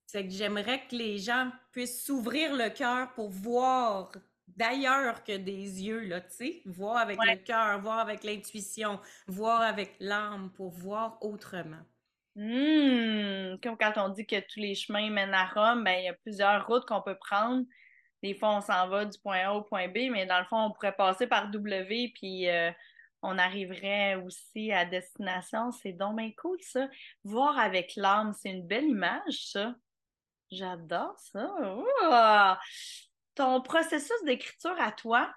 C'est 0.07 0.25
que 0.25 0.33
j'aimerais 0.33 0.87
que 0.87 0.95
les 0.95 1.19
gens 1.19 1.51
puissent 1.71 2.03
s'ouvrir 2.03 2.55
le 2.55 2.69
cœur 2.69 3.13
pour 3.13 3.29
voir 3.29 4.11
d'ailleurs 4.47 5.23
que 5.23 5.37
des 5.37 5.83
yeux, 5.83 6.01
là, 6.01 6.21
tu 6.21 6.35
sais, 6.35 6.61
voir 6.65 6.97
avec 6.97 7.19
le 7.23 7.35
cœur, 7.37 7.79
voir 7.81 7.99
avec 7.99 8.23
l'intuition, 8.23 8.99
voir 9.27 9.61
avec 9.61 9.95
l'âme 9.99 10.51
pour 10.51 10.71
voir 10.71 11.17
autrement. 11.21 11.83
Mmh, 12.35 13.57
comme 13.61 13.77
quand 13.77 13.93
on 13.97 14.09
dit 14.09 14.25
que 14.25 14.39
tous 14.39 14.59
les 14.59 14.73
chemins 14.73 15.09
mènent 15.09 15.33
à 15.33 15.45
Rome, 15.45 15.83
ben, 15.83 15.99
il 15.99 16.05
y 16.05 16.07
a 16.07 16.13
plusieurs 16.13 16.65
routes 16.65 16.85
qu'on 16.85 17.01
peut 17.01 17.17
prendre. 17.17 17.63
des 18.23 18.33
fois, 18.33 18.55
on 18.57 18.61
s'en 18.61 18.87
va 18.87 19.05
du 19.05 19.19
point 19.19 19.45
A 19.45 19.53
au 19.53 19.61
point 19.61 19.87
B, 19.87 20.09
mais 20.11 20.25
dans 20.25 20.39
le 20.39 20.45
fond, 20.45 20.57
on 20.57 20.71
pourrait 20.71 20.95
passer 20.95 21.27
par 21.27 21.51
W, 21.51 22.11
puis 22.15 22.49
euh, 22.49 22.71
on 23.21 23.37
arriverait 23.37 24.15
aussi 24.15 24.71
à 24.71 24.85
destination. 24.85 25.71
C'est 25.71 25.93
donc 25.93 26.17
bien 26.17 26.31
cool, 26.37 26.57
ça. 26.61 26.87
Voir 27.23 27.59
avec 27.59 27.95
l'âme, 27.95 28.33
c'est 28.33 28.49
une 28.49 28.65
belle 28.65 28.85
image, 28.85 29.51
ça. 29.51 29.75
J'adore 30.51 31.17
ça. 31.17 32.59
Ton 33.35 33.61
processus 33.61 34.23
d'écriture 34.25 34.75
à 34.79 34.91
toi, 34.91 35.33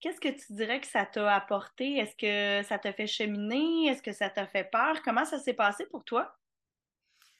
qu'est-ce 0.00 0.20
que 0.20 0.28
tu 0.28 0.52
dirais 0.54 0.80
que 0.80 0.86
ça 0.86 1.04
t'a 1.06 1.34
apporté? 1.34 1.98
Est-ce 1.98 2.16
que 2.16 2.66
ça 2.66 2.78
t'a 2.78 2.92
fait 2.92 3.06
cheminer? 3.06 3.88
Est-ce 3.88 4.02
que 4.02 4.12
ça 4.12 4.30
t'a 4.30 4.46
fait 4.46 4.64
peur? 4.64 5.02
Comment 5.02 5.24
ça 5.24 5.38
s'est 5.38 5.54
passé 5.54 5.86
pour 5.86 6.04
toi? 6.04 6.36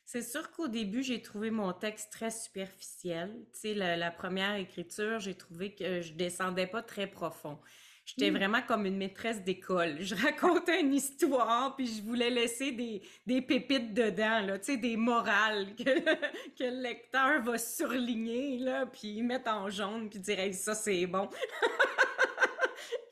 C'est 0.05 0.23
sûr 0.23 0.50
qu'au 0.50 0.67
début, 0.67 1.02
j'ai 1.02 1.23
trouvé 1.23 1.50
mon 1.50 1.73
texte 1.73 2.11
très 2.12 2.31
superficiel. 2.31 3.33
Tu 3.52 3.61
sais, 3.61 3.75
la, 3.75 4.11
première 4.11 4.57
écriture, 4.57 5.21
j'ai 5.21 5.37
trouvé 5.37 5.75
que 5.75 6.00
je 6.00 6.14
descendais 6.14 6.67
pas 6.67 6.83
très 6.83 7.07
profond. 7.07 7.61
J'étais 8.05 8.33
mm. 8.33 8.35
vraiment 8.35 8.62
comme 8.62 8.87
une 8.87 8.97
maîtresse 8.97 9.45
d'école. 9.45 9.99
Je 10.00 10.17
racontais 10.17 10.81
une 10.81 10.95
histoire, 10.95 11.76
puis 11.76 11.87
je 11.87 12.02
voulais 12.02 12.31
laisser 12.31 12.73
des, 12.73 13.02
des 13.25 13.40
pépites 13.40 13.95
dedans, 13.95 14.40
là, 14.40 14.59
tu 14.59 14.73
sais, 14.73 14.76
des 14.79 14.97
morales 14.97 15.76
que, 15.76 15.85
que 16.59 16.64
le 16.64 16.83
lecteur 16.83 17.40
va 17.43 17.57
surligner, 17.57 18.59
là, 18.59 18.87
puis 18.87 19.23
mettre 19.23 19.52
en 19.52 19.71
jaune, 19.71 20.11
puis 20.11 20.19
dire 20.19 20.52
ça, 20.55 20.75
c'est 20.75 21.07
bon». 21.07 21.29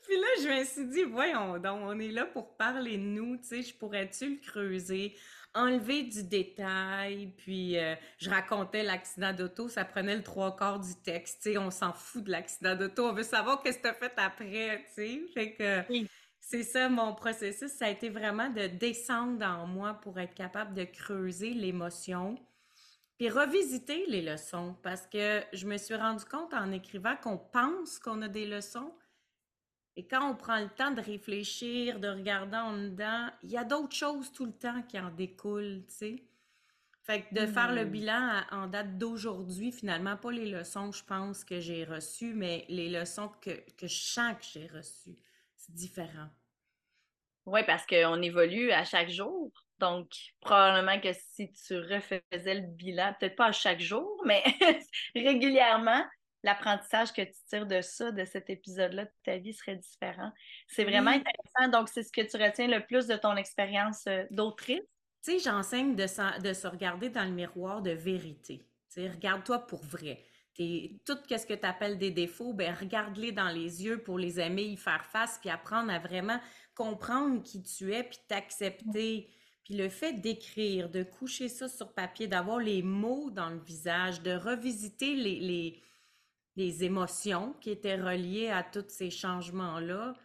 Puis 0.09 0.17
là, 0.19 0.27
je 0.41 0.59
me 0.59 0.63
suis 0.63 0.85
dit 0.87 1.03
«Voyons 1.11 1.59
donc, 1.59 1.81
on 1.83 1.99
est 1.99 2.11
là 2.11 2.25
pour 2.25 2.57
parler 2.57 2.97
de 2.97 3.03
nous, 3.03 3.37
tu 3.37 3.43
sais, 3.43 3.61
je 3.61 3.75
pourrais-tu 3.75 4.31
le 4.31 4.37
creuser?» 4.37 5.15
enlever 5.55 6.03
du 6.03 6.23
détail, 6.23 7.33
puis 7.37 7.77
euh, 7.77 7.95
je 8.19 8.29
racontais 8.29 8.83
l'accident 8.83 9.33
d'auto, 9.33 9.67
ça 9.67 9.83
prenait 9.83 10.15
le 10.15 10.21
trois 10.21 10.55
quarts 10.55 10.79
du 10.79 10.93
texte, 11.03 11.41
tu 11.41 11.51
sais, 11.51 11.57
on 11.57 11.71
s'en 11.71 11.91
fout 11.91 12.23
de 12.23 12.31
l'accident 12.31 12.75
d'auto, 12.75 13.07
on 13.07 13.13
veut 13.13 13.23
savoir 13.23 13.61
qu'est-ce 13.61 13.79
que 13.79 13.83
tu 13.83 13.89
as 13.89 13.93
fait 13.95 14.13
après, 14.17 14.85
tu 14.89 14.93
sais, 14.93 15.21
fait 15.33 15.53
que 15.53 15.83
c'est 16.39 16.63
ça 16.63 16.87
mon 16.87 17.15
processus, 17.15 17.71
ça 17.71 17.85
a 17.85 17.89
été 17.89 18.09
vraiment 18.09 18.49
de 18.49 18.67
descendre 18.67 19.43
en 19.43 19.65
moi 19.65 19.95
pour 19.95 20.19
être 20.19 20.35
capable 20.35 20.75
de 20.75 20.83
creuser 20.83 21.55
l'émotion, 21.55 22.35
puis 23.17 23.29
revisiter 23.29 24.05
les 24.07 24.21
leçons, 24.21 24.75
parce 24.83 25.07
que 25.07 25.41
je 25.51 25.65
me 25.65 25.77
suis 25.77 25.95
rendu 25.95 26.25
compte 26.25 26.53
en 26.53 26.71
écrivant 26.71 27.15
qu'on 27.15 27.39
pense 27.39 27.97
qu'on 27.97 28.21
a 28.21 28.27
des 28.27 28.45
leçons, 28.45 28.93
et 29.95 30.07
quand 30.07 30.31
on 30.31 30.35
prend 30.35 30.59
le 30.59 30.69
temps 30.69 30.91
de 30.91 31.01
réfléchir, 31.01 31.99
de 31.99 32.07
regarder 32.07 32.57
en 32.57 32.73
dedans, 32.73 33.29
il 33.43 33.51
y 33.51 33.57
a 33.57 33.63
d'autres 33.63 33.95
choses 33.95 34.31
tout 34.31 34.45
le 34.45 34.53
temps 34.53 34.81
qui 34.83 34.99
en 34.99 35.09
découlent, 35.09 35.83
tu 35.87 35.93
sais. 35.93 36.23
Fait 37.03 37.23
que 37.23 37.33
de 37.33 37.47
faire 37.47 37.73
le 37.73 37.85
hmm. 37.85 37.89
bilan 37.89 38.41
en 38.51 38.67
date 38.67 38.97
d'aujourd'hui, 38.97 39.71
finalement, 39.71 40.15
pas 40.15 40.31
les 40.31 40.45
leçons, 40.45 40.91
je 40.91 41.03
pense, 41.03 41.43
que 41.43 41.59
j'ai 41.59 41.83
reçues, 41.83 42.33
mais 42.33 42.65
les 42.69 42.87
leçons 42.87 43.31
que, 43.41 43.51
que 43.77 43.87
je 43.87 43.95
sens 43.95 44.33
que 44.35 44.45
j'ai 44.53 44.67
reçues. 44.67 45.17
C'est 45.55 45.73
différent. 45.73 46.29
Oui, 47.45 47.61
parce 47.65 47.85
qu'on 47.87 48.21
évolue 48.21 48.71
à 48.71 48.85
chaque 48.85 49.09
jour. 49.09 49.51
Donc, 49.79 50.11
probablement 50.39 50.99
que 50.99 51.13
si 51.13 51.51
tu 51.51 51.79
refaisais 51.79 52.53
le 52.53 52.67
bilan, 52.67 53.15
peut-être 53.19 53.35
pas 53.35 53.47
à 53.47 53.51
chaque 53.51 53.79
jour, 53.79 54.21
mais 54.25 54.43
régulièrement, 55.15 56.03
l'apprentissage 56.43 57.11
que 57.11 57.21
tu 57.21 57.37
tires 57.47 57.65
de 57.65 57.81
ça, 57.81 58.11
de 58.11 58.25
cet 58.25 58.49
épisode-là 58.49 59.05
de 59.05 59.11
ta 59.23 59.37
vie 59.37 59.53
serait 59.53 59.75
différent. 59.75 60.31
C'est 60.67 60.83
vraiment 60.83 61.11
intéressant. 61.11 61.71
Donc, 61.71 61.89
c'est 61.89 62.03
ce 62.03 62.11
que 62.11 62.21
tu 62.21 62.41
retiens 62.41 62.67
le 62.67 62.85
plus 62.85 63.07
de 63.07 63.15
ton 63.15 63.35
expérience 63.35 64.05
euh, 64.07 64.23
d'autrice. 64.31 64.81
Tu 65.23 65.33
sais, 65.33 65.39
j'enseigne 65.39 65.95
de, 65.95 66.07
se 66.07 66.67
regarder 66.67 67.09
dans 67.09 67.25
le 67.25 67.31
miroir 67.31 67.81
de 67.81 67.91
vérité. 67.91 68.65
Tu 68.93 69.01
sais, 69.01 69.09
regarde-toi 69.09 69.67
pour 69.67 69.83
vrai. 69.83 70.23
tout 70.55 71.17
ce 71.29 71.45
que 71.45 71.53
tu 71.53 71.65
appelles 71.65 71.97
des 71.97 72.11
défauts, 72.11 72.53
ben 72.53 72.73
regarde-les 72.73 73.33
dans 73.33 73.49
les 73.49 73.83
yeux 73.83 74.01
pour 74.01 74.17
les 74.17 74.39
aimer, 74.39 74.63
y 74.63 74.77
faire 74.77 75.05
face, 75.05 75.37
puis 75.39 75.49
apprendre 75.49 75.91
à 75.91 75.99
vraiment 75.99 76.39
comprendre 76.73 77.43
qui 77.43 77.61
tu 77.61 77.93
es, 77.93 78.03
puis 78.03 78.19
t'accepter. 78.29 79.29
Puis 79.65 79.75
le 79.75 79.89
fait 79.89 80.13
d'écrire, 80.13 80.89
de 80.89 81.03
coucher 81.03 81.49
ça 81.49 81.67
sur 81.67 81.93
papier, 81.93 82.27
d'avoir 82.27 82.59
les 82.59 82.81
mots 82.81 83.29
dans 83.29 83.49
le 83.49 83.59
visage, 83.59 84.21
de 84.21 84.31
revisiter 84.31 85.15
les 85.15 85.39
les 85.41 85.81
émotions 86.67 87.53
qui 87.61 87.71
étaient 87.71 87.95
reliées 87.95 88.49
à 88.49 88.63
tous 88.63 88.85
ces 88.89 89.09
changements-là, 89.09 90.15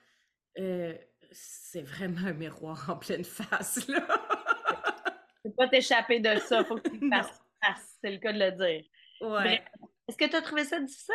euh, 0.58 0.94
c'est 1.32 1.82
vraiment 1.82 2.26
un 2.28 2.32
miroir 2.32 2.88
en 2.90 2.96
pleine 2.96 3.24
face, 3.24 3.86
là. 3.88 4.06
ne 5.44 5.50
pas 5.50 5.68
t'échapper 5.68 6.20
de 6.20 6.38
ça, 6.38 6.64
faut 6.64 6.76
que 6.76 6.88
tu 6.88 7.08
fasses 7.10 7.42
face, 7.62 7.98
c'est 8.00 8.10
le 8.10 8.18
cas 8.18 8.32
de 8.32 8.38
le 8.38 8.52
dire. 8.52 8.84
Ouais. 9.20 9.64
Est-ce 10.08 10.16
que 10.16 10.26
tu 10.26 10.36
as 10.36 10.42
trouvé 10.42 10.64
ça 10.64 10.80
difficile? 10.80 11.14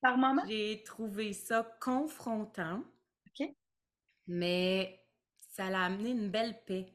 Par 0.00 0.16
moment? 0.16 0.42
J'ai 0.48 0.82
trouvé 0.84 1.32
ça 1.32 1.62
confrontant. 1.80 2.82
OK. 3.26 3.48
Mais 4.26 5.00
ça 5.36 5.70
l'a 5.70 5.84
amené 5.84 6.10
une 6.10 6.30
belle 6.30 6.62
paix 6.64 6.92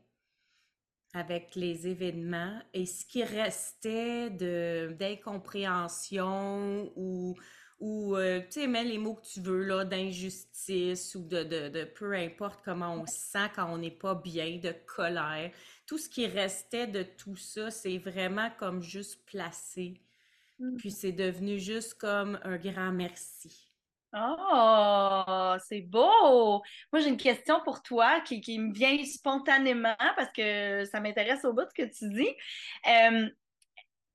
avec 1.18 1.56
les 1.56 1.88
événements 1.88 2.60
et 2.74 2.86
ce 2.86 3.06
qui 3.06 3.24
restait 3.24 4.30
de 4.30 4.96
d'incompréhension 4.98 6.92
ou 6.96 7.36
ou 7.80 8.16
euh, 8.16 8.40
tu 8.40 8.62
sais 8.62 8.68
mets 8.68 8.84
les 8.84 8.98
mots 8.98 9.16
que 9.16 9.26
tu 9.26 9.40
veux 9.40 9.64
là 9.64 9.86
d'injustice 9.86 11.14
ou 11.14 11.28
de, 11.28 11.44
de, 11.44 11.70
de, 11.70 11.84
peu 11.84 12.14
importe 12.16 12.62
comment 12.66 12.96
on 12.96 13.06
se 13.06 13.20
sent 13.20 13.52
quand 13.56 13.72
on 13.72 13.78
n'est 13.78 13.92
pas 13.92 14.16
bien 14.16 14.58
de 14.58 14.74
colère. 14.88 15.52
Tout 15.86 16.00
ce 16.00 16.10
qui 16.10 16.26
restait 16.26 16.88
de 16.88 17.04
tout 17.04 17.36
ça 17.36 17.70
c'est 17.70 17.98
vraiment 17.98 18.50
comme 18.58 18.82
juste 18.82 19.26
placé. 19.26 20.02
Mmh. 20.60 20.78
puis 20.78 20.90
c'est 20.90 21.12
devenu 21.12 21.60
juste 21.60 21.94
comme 21.96 22.40
un 22.44 22.58
grand 22.58 22.92
merci 22.92 23.67
Oh, 24.14 25.56
c'est 25.68 25.82
beau! 25.82 26.64
Moi, 26.92 27.02
j'ai 27.02 27.10
une 27.10 27.18
question 27.18 27.62
pour 27.64 27.84
toi 27.84 28.22
qui, 28.22 28.60
me 28.60 28.74
vient 28.74 29.04
spontanément 29.04 29.96
parce 30.16 30.32
que 30.32 30.86
ça 30.86 31.00
m'intéresse 31.00 31.44
au 31.46 31.54
bout 31.54 31.66
de 31.66 31.70
ce 31.70 31.84
que 31.84 31.98
tu 31.98 32.10
dis. 32.14 32.34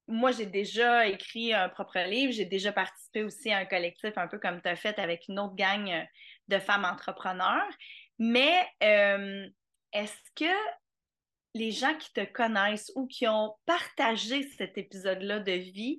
Moi, 0.09 0.33
j'ai 0.33 0.47
déjà 0.47 1.07
écrit 1.07 1.53
un 1.53 1.69
propre 1.69 1.99
livre, 2.01 2.33
j'ai 2.33 2.45
déjà 2.45 2.73
participé 2.73 3.23
aussi 3.23 3.53
à 3.53 3.59
un 3.59 3.65
collectif 3.67 4.13
un 4.17 4.29
peu 4.29 4.39
comme 4.39 4.61
tu 4.61 4.69
as 4.69 4.77
fait 4.77 4.99
avec 4.99 5.29
une 5.29 5.39
autre 5.39 5.55
gang 5.55 6.07
de 6.49 6.59
femmes 6.59 6.85
entrepreneurs. 6.85 7.69
Mais 8.19 8.67
est-ce 8.81 10.31
que 10.35 10.53
les 11.55 11.71
gens 11.71 11.95
qui 11.97 12.13
te 12.13 12.25
connaissent 12.25 12.91
ou 12.97 13.07
qui 13.07 13.29
ont 13.29 13.55
partagé 13.67 14.43
cet 14.57 14.79
épisode-là 14.79 15.41
de 15.41 15.53
vie 15.53 15.99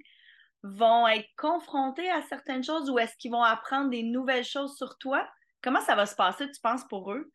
vont 0.63 1.07
être 1.07 1.29
confrontés 1.37 2.09
à 2.09 2.21
certaines 2.23 2.63
choses 2.63 2.89
ou 2.89 2.97
est-ce 2.97 3.15
qu'ils 3.17 3.31
vont 3.31 3.43
apprendre 3.43 3.89
des 3.89 4.03
nouvelles 4.03 4.45
choses 4.45 4.75
sur 4.77 4.97
toi? 4.97 5.27
Comment 5.61 5.81
ça 5.81 5.95
va 5.95 6.05
se 6.05 6.15
passer, 6.15 6.49
tu 6.49 6.59
penses, 6.61 6.85
pour 6.87 7.11
eux? 7.11 7.31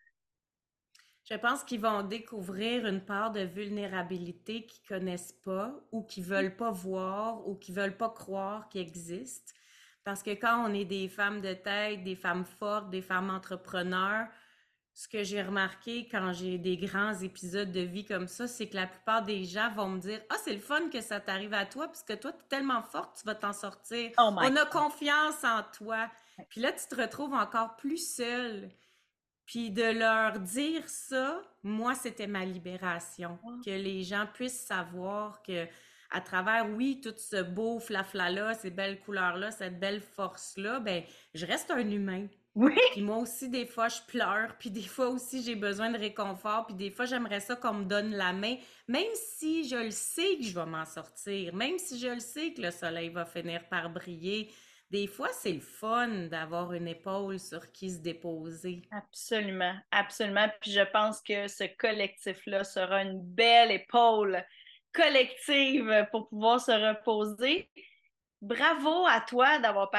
Je 1.31 1.37
pense 1.37 1.63
qu'ils 1.63 1.81
vont 1.81 2.03
découvrir 2.03 2.87
une 2.87 3.05
part 3.05 3.31
de 3.31 3.41
vulnérabilité 3.41 4.65
qu'ils 4.65 4.87
connaissent 4.89 5.35
pas 5.45 5.75
ou 5.93 6.03
qu'ils 6.03 6.25
veulent 6.25 6.57
pas 6.57 6.71
voir 6.71 7.47
ou 7.47 7.55
qu'ils 7.55 7.75
veulent 7.75 7.99
pas 7.99 8.09
croire 8.09 8.71
qu'il 8.71 8.81
existe. 8.81 9.55
Parce 10.05 10.23
que 10.23 10.31
quand 10.31 10.65
on 10.67 10.73
est 10.73 10.87
des 10.87 11.07
femmes 11.07 11.43
de 11.43 11.53
tête, 11.53 12.03
des 12.03 12.17
femmes 12.17 12.47
fortes, 12.47 12.89
des 12.89 13.03
femmes 13.03 13.29
entrepreneurs, 13.29 14.27
ce 14.99 15.07
que 15.07 15.23
j'ai 15.23 15.41
remarqué 15.41 16.09
quand 16.11 16.33
j'ai 16.33 16.59
des 16.59 16.77
grands 16.77 17.15
épisodes 17.21 17.71
de 17.71 17.83
vie 17.83 18.05
comme 18.05 18.27
ça, 18.27 18.49
c'est 18.49 18.69
que 18.69 18.75
la 18.75 18.89
plupart 18.89 19.23
des 19.23 19.45
gens 19.45 19.73
vont 19.73 19.91
me 19.91 20.01
dire 20.01 20.21
Ah, 20.29 20.35
c'est 20.43 20.53
le 20.53 20.59
fun 20.59 20.89
que 20.89 21.01
ça 21.01 21.21
t'arrive 21.21 21.55
à 21.55 21.67
toi, 21.67 21.87
puisque 21.87 22.19
toi, 22.19 22.33
tu 22.33 22.39
es 22.39 22.49
tellement 22.49 22.83
forte, 22.83 23.17
tu 23.17 23.25
vas 23.25 23.37
t'en 23.37 23.53
sortir. 23.53 24.11
Oh 24.19 24.31
On 24.37 24.57
a 24.57 24.67
confiance 24.67 25.45
en 25.45 25.63
toi. 25.73 26.11
Puis 26.49 26.61
là, 26.61 26.73
tu 26.73 26.85
te 26.89 27.01
retrouves 27.01 27.33
encore 27.33 27.77
plus 27.77 28.13
seule. 28.13 28.71
Puis 29.47 29.71
de 29.71 29.85
leur 29.85 30.41
dire 30.41 30.83
ça, 30.89 31.43
moi, 31.63 31.95
c'était 31.95 32.27
ma 32.27 32.45
libération. 32.45 33.39
Que 33.65 33.71
les 33.71 34.03
gens 34.03 34.27
puissent 34.35 34.67
savoir 34.67 35.43
que 35.45 35.69
à 36.11 36.21
travers, 36.21 36.69
oui, 36.71 37.01
tout 37.01 37.15
ce 37.17 37.41
beau 37.41 37.79
flafla-là, 37.79 38.55
ces 38.55 38.71
belles 38.71 38.99
couleurs-là, 38.99 39.53
cette 39.53 39.79
belle 39.79 40.01
force-là, 40.01 40.81
ben, 40.81 41.05
je 41.35 41.47
reste 41.47 41.71
un 41.71 41.89
humain. 41.89 42.27
Oui. 42.55 42.77
Puis 42.91 43.03
moi 43.03 43.19
aussi, 43.19 43.49
des 43.49 43.67
fois, 43.67 43.89
je 43.89 44.01
pleure, 44.09 44.57
puis 44.59 44.71
des 44.71 44.83
fois 44.83 45.09
aussi, 45.09 45.43
j'ai 45.43 45.55
besoin 45.55 45.91
de 45.91 45.99
réconfort, 45.99 46.67
puis 46.67 46.75
des 46.75 46.91
fois, 46.91 47.05
j'aimerais 47.05 47.41
ça 47.41 47.55
qu'on 47.55 47.75
me 47.75 47.85
donne 47.85 48.11
la 48.13 48.33
main, 48.33 48.57
même 48.89 49.13
si 49.15 49.69
je 49.69 49.77
le 49.77 49.91
sais 49.91 50.37
que 50.39 50.45
je 50.45 50.55
vais 50.55 50.67
m'en 50.67 50.85
sortir, 50.85 51.55
même 51.55 51.79
si 51.79 51.99
je 51.99 52.09
le 52.09 52.21
sais 52.21 52.53
que 52.53 52.63
le 52.63 52.71
soleil 52.71 53.11
va 53.11 53.25
finir 53.27 53.69
par 53.69 53.91
briller. 53.91 54.53
Des 54.91 55.07
fois, 55.07 55.29
c'est 55.33 55.53
le 55.53 55.61
fun 55.61 56.09
d'avoir 56.29 56.73
une 56.73 56.89
épaule 56.89 57.39
sur 57.39 57.71
qui 57.73 57.91
se 57.91 57.99
déposer. 57.99 58.83
Absolument, 58.91 59.75
absolument. 59.91 60.49
Puis 60.61 60.73
je 60.73 60.81
pense 60.81 61.21
que 61.21 61.47
ce 61.47 61.65
collectif-là 61.77 62.65
sera 62.65 63.03
une 63.03 63.21
belle 63.21 63.71
épaule 63.71 64.43
collective 64.93 66.07
pour 66.11 66.29
pouvoir 66.29 66.61
se 66.61 66.73
reposer. 66.73 67.71
Bravo 68.41 69.07
à 69.07 69.21
toi 69.21 69.59
d'avoir 69.59 69.91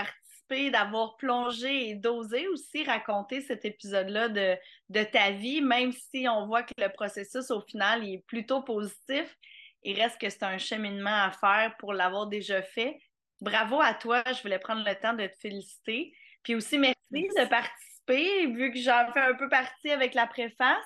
participé 0.50 0.72
d'avoir 0.72 1.18
plongé 1.18 1.90
et 1.90 1.96
d'oser 1.96 2.48
aussi 2.48 2.84
raconter 2.84 3.42
cet 3.42 3.66
épisode-là 3.66 4.30
de, 4.30 4.56
de 4.90 5.04
ta 5.04 5.32
vie, 5.32 5.62
même 5.62 5.92
si 5.92 6.28
on 6.28 6.48
voit 6.48 6.64
que 6.64 6.74
le 6.78 6.90
processus 6.90 7.52
au 7.52 7.62
final 7.62 8.08
est 8.08 8.24
plutôt 8.28 8.62
positif. 8.62 9.36
Il 9.84 10.00
reste 10.02 10.20
que 10.20 10.30
c'est 10.30 10.44
un 10.44 10.58
cheminement 10.58 11.24
à 11.24 11.32
faire 11.32 11.76
pour 11.78 11.94
l'avoir 11.94 12.28
déjà 12.28 12.62
fait. 12.62 12.98
bravo 13.42 13.80
à 13.82 13.94
toi. 13.94 14.24
Je 14.28 14.42
voulais 14.42 14.60
prendre 14.60 14.84
le 14.86 14.96
temps 14.96 15.14
de 15.14 15.26
te 15.26 15.38
féliciter. 15.40 16.14
Puis 16.44 16.56
aussi, 16.56 16.78
merci, 16.78 16.96
de 17.12 17.48
participer, 17.48 18.48
vu 18.48 18.72
que 18.72 18.80
j'en 18.80 19.12
fais 19.14 19.22
un 19.22 19.36
peu 19.36 19.50
partie 19.50 19.92
avec 19.92 20.14
la 20.14 20.28
préface. 20.28 20.84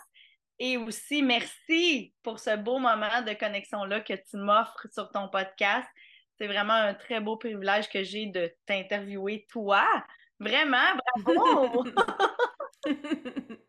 Et 0.59 0.77
aussi, 0.77 1.23
merci 1.23 2.13
pour 2.21 2.39
ce 2.39 2.55
beau 2.55 2.77
moment 2.77 3.21
de 3.25 3.33
connexion-là 3.33 4.01
que 4.01 4.13
tu 4.13 4.37
m'offres 4.37 4.87
sur 4.93 5.11
ton 5.11 5.27
podcast. 5.27 5.87
C'est 6.37 6.47
vraiment 6.47 6.73
un 6.73 6.93
très 6.93 7.19
beau 7.19 7.37
privilège 7.37 7.89
que 7.89 8.03
j'ai 8.03 8.25
de 8.25 8.51
t'interviewer, 8.65 9.45
toi. 9.49 9.85
Vraiment, 10.39 10.77
bravo! 11.23 11.85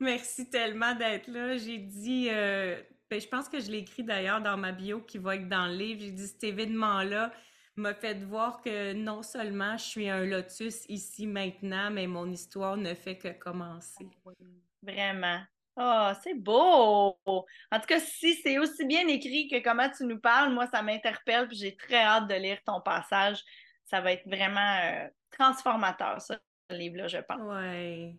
merci 0.00 0.48
tellement 0.50 0.94
d'être 0.94 1.28
là. 1.28 1.56
J'ai 1.56 1.78
dit, 1.78 2.28
euh, 2.30 2.80
ben, 3.10 3.20
je 3.20 3.28
pense 3.28 3.48
que 3.48 3.60
je 3.60 3.70
l'ai 3.70 3.78
écrit 3.78 4.04
d'ailleurs 4.04 4.40
dans 4.40 4.56
ma 4.56 4.72
bio 4.72 5.00
qui 5.00 5.18
va 5.18 5.36
être 5.36 5.48
dans 5.48 5.66
le 5.66 5.74
livre. 5.74 6.00
J'ai 6.00 6.10
dit, 6.10 6.26
cet 6.26 6.44
événement-là 6.44 7.32
m'a 7.76 7.94
fait 7.94 8.24
voir 8.24 8.60
que 8.60 8.92
non 8.92 9.22
seulement 9.22 9.76
je 9.76 9.84
suis 9.84 10.08
un 10.08 10.24
lotus 10.24 10.84
ici 10.88 11.26
maintenant, 11.26 11.90
mais 11.90 12.06
mon 12.06 12.30
histoire 12.30 12.76
ne 12.76 12.94
fait 12.94 13.18
que 13.18 13.28
commencer. 13.28 14.08
Vraiment. 14.82 15.40
Oh, 15.80 16.10
c'est 16.24 16.34
beau! 16.34 17.16
En 17.24 17.78
tout 17.78 17.86
cas, 17.86 18.00
si 18.00 18.34
c'est 18.34 18.58
aussi 18.58 18.84
bien 18.84 19.06
écrit 19.06 19.48
que 19.48 19.62
comment 19.62 19.88
tu 19.88 20.04
nous 20.04 20.18
parles, 20.18 20.52
moi, 20.52 20.66
ça 20.66 20.82
m'interpelle, 20.82 21.46
puis 21.46 21.56
j'ai 21.56 21.76
très 21.76 22.02
hâte 22.02 22.26
de 22.26 22.34
lire 22.34 22.58
ton 22.66 22.80
passage. 22.80 23.44
Ça 23.84 24.00
va 24.00 24.12
être 24.12 24.28
vraiment 24.28 24.78
euh, 24.82 25.08
transformateur, 25.30 26.20
ça, 26.20 26.36
ce 26.68 26.76
livre-là, 26.76 27.06
je 27.06 27.18
pense. 27.18 27.40
Oui. 27.40 28.18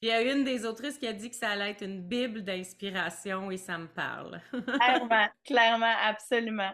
Il 0.00 0.08
y 0.08 0.12
a 0.12 0.22
une 0.22 0.44
des 0.44 0.64
autrices 0.64 0.98
qui 0.98 1.06
a 1.06 1.12
dit 1.12 1.30
que 1.30 1.36
ça 1.36 1.50
allait 1.50 1.70
être 1.70 1.84
une 1.84 2.00
bible 2.00 2.42
d'inspiration 2.42 3.50
et 3.50 3.58
ça 3.58 3.76
me 3.76 3.86
parle. 3.86 4.40
clairement, 4.80 5.28
clairement, 5.44 5.94
absolument. 6.02 6.72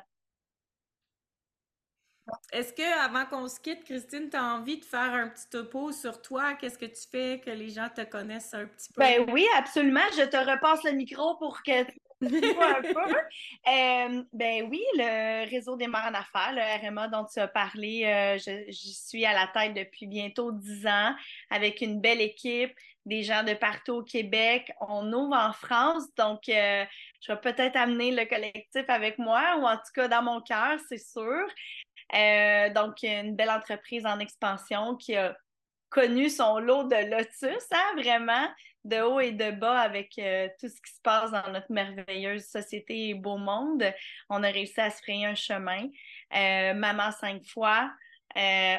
Est-ce 2.52 2.73
que 2.73 3.04
avant 3.04 3.26
qu'on 3.26 3.49
se 3.49 3.61
quitte, 3.61 3.85
Christine, 3.85 4.28
tu 4.30 4.37
as 4.37 4.44
envie 4.44 4.78
de 4.78 4.85
faire 4.85 5.12
un 5.12 5.28
petit 5.28 5.49
topo 5.50 5.92
sur 5.92 6.20
toi? 6.23 6.54
Qu'est-ce 6.54 6.78
que 6.78 6.87
tu 6.87 7.02
fais, 7.11 7.40
que 7.44 7.50
les 7.50 7.70
gens 7.70 7.88
te 7.94 8.02
connaissent 8.02 8.54
un 8.54 8.66
petit 8.66 8.92
peu? 8.92 9.00
Ben 9.00 9.26
oui, 9.30 9.47
absolument. 9.56 10.00
Je 10.16 10.25
te 10.25 10.37
repasse 10.37 10.82
le 10.85 10.92
micro 10.92 11.37
pour 11.37 11.62
que 11.62 11.85
tu 11.85 11.99
un 12.20 12.82
peu. 12.82 12.94
Euh, 13.68 14.23
ben 14.32 14.66
oui, 14.70 14.82
le 14.94 15.49
réseau 15.50 15.76
des 15.76 15.88
marins 15.88 16.11
d'affaires, 16.11 16.52
le 16.54 16.88
RMA 16.88 17.08
dont 17.08 17.26
tu 17.30 17.38
as 17.38 17.49
parlé, 17.49 18.04
euh, 18.04 18.38
j'y 18.68 18.94
suis 18.94 19.26
à 19.26 19.35
la 19.35 19.47
tête 19.49 19.75
depuis 19.75 20.06
bientôt 20.06 20.52
dix 20.52 20.87
ans 20.87 21.14
avec 21.50 21.82
une 21.82 22.00
belle 22.00 22.23
équipe, 22.23 22.73
des 23.04 23.23
gens 23.23 23.42
de 23.42 23.52
partout 23.52 23.97
au 23.97 24.02
Québec. 24.02 24.73
On 24.80 25.12
ouvre 25.12 25.37
en 25.37 25.52
France, 25.52 26.04
donc 26.16 26.49
euh, 26.49 26.85
je 27.20 27.32
vais 27.32 27.40
peut-être 27.40 27.76
amener 27.76 28.11
le 28.11 28.25
collectif 28.25 28.85
avec 28.88 29.18
moi, 29.18 29.56
ou 29.58 29.66
en 29.66 29.76
tout 29.76 29.92
cas 29.94 30.08
dans 30.08 30.23
mon 30.23 30.40
cœur, 30.40 30.78
c'est 30.88 30.99
sûr. 30.99 31.47
Euh, 32.14 32.70
donc, 32.72 33.02
une 33.02 33.36
belle 33.36 33.50
entreprise 33.50 34.06
en 34.06 34.18
expansion 34.18 34.96
qui 34.96 35.16
a 35.16 35.36
connu 35.90 36.28
son 36.28 36.58
lot 36.58 36.84
de 36.84 37.10
lotus, 37.10 37.66
hein, 37.72 37.94
vraiment, 37.96 38.48
de 38.84 39.00
haut 39.00 39.20
et 39.20 39.32
de 39.32 39.50
bas 39.50 39.80
avec 39.80 40.18
euh, 40.18 40.48
tout 40.60 40.68
ce 40.68 40.80
qui 40.80 40.94
se 40.94 41.00
passe 41.02 41.30
dans 41.30 41.50
notre 41.50 41.70
merveilleuse 41.70 42.44
société 42.44 43.08
et 43.08 43.14
beau 43.14 43.36
monde. 43.36 43.84
On 44.28 44.42
a 44.42 44.48
réussi 44.48 44.80
à 44.80 44.90
se 44.90 44.98
frayer 44.98 45.26
un 45.26 45.34
chemin. 45.34 45.88
Euh, 46.34 46.74
maman 46.74 47.10
cinq 47.12 47.44
fois, 47.46 47.90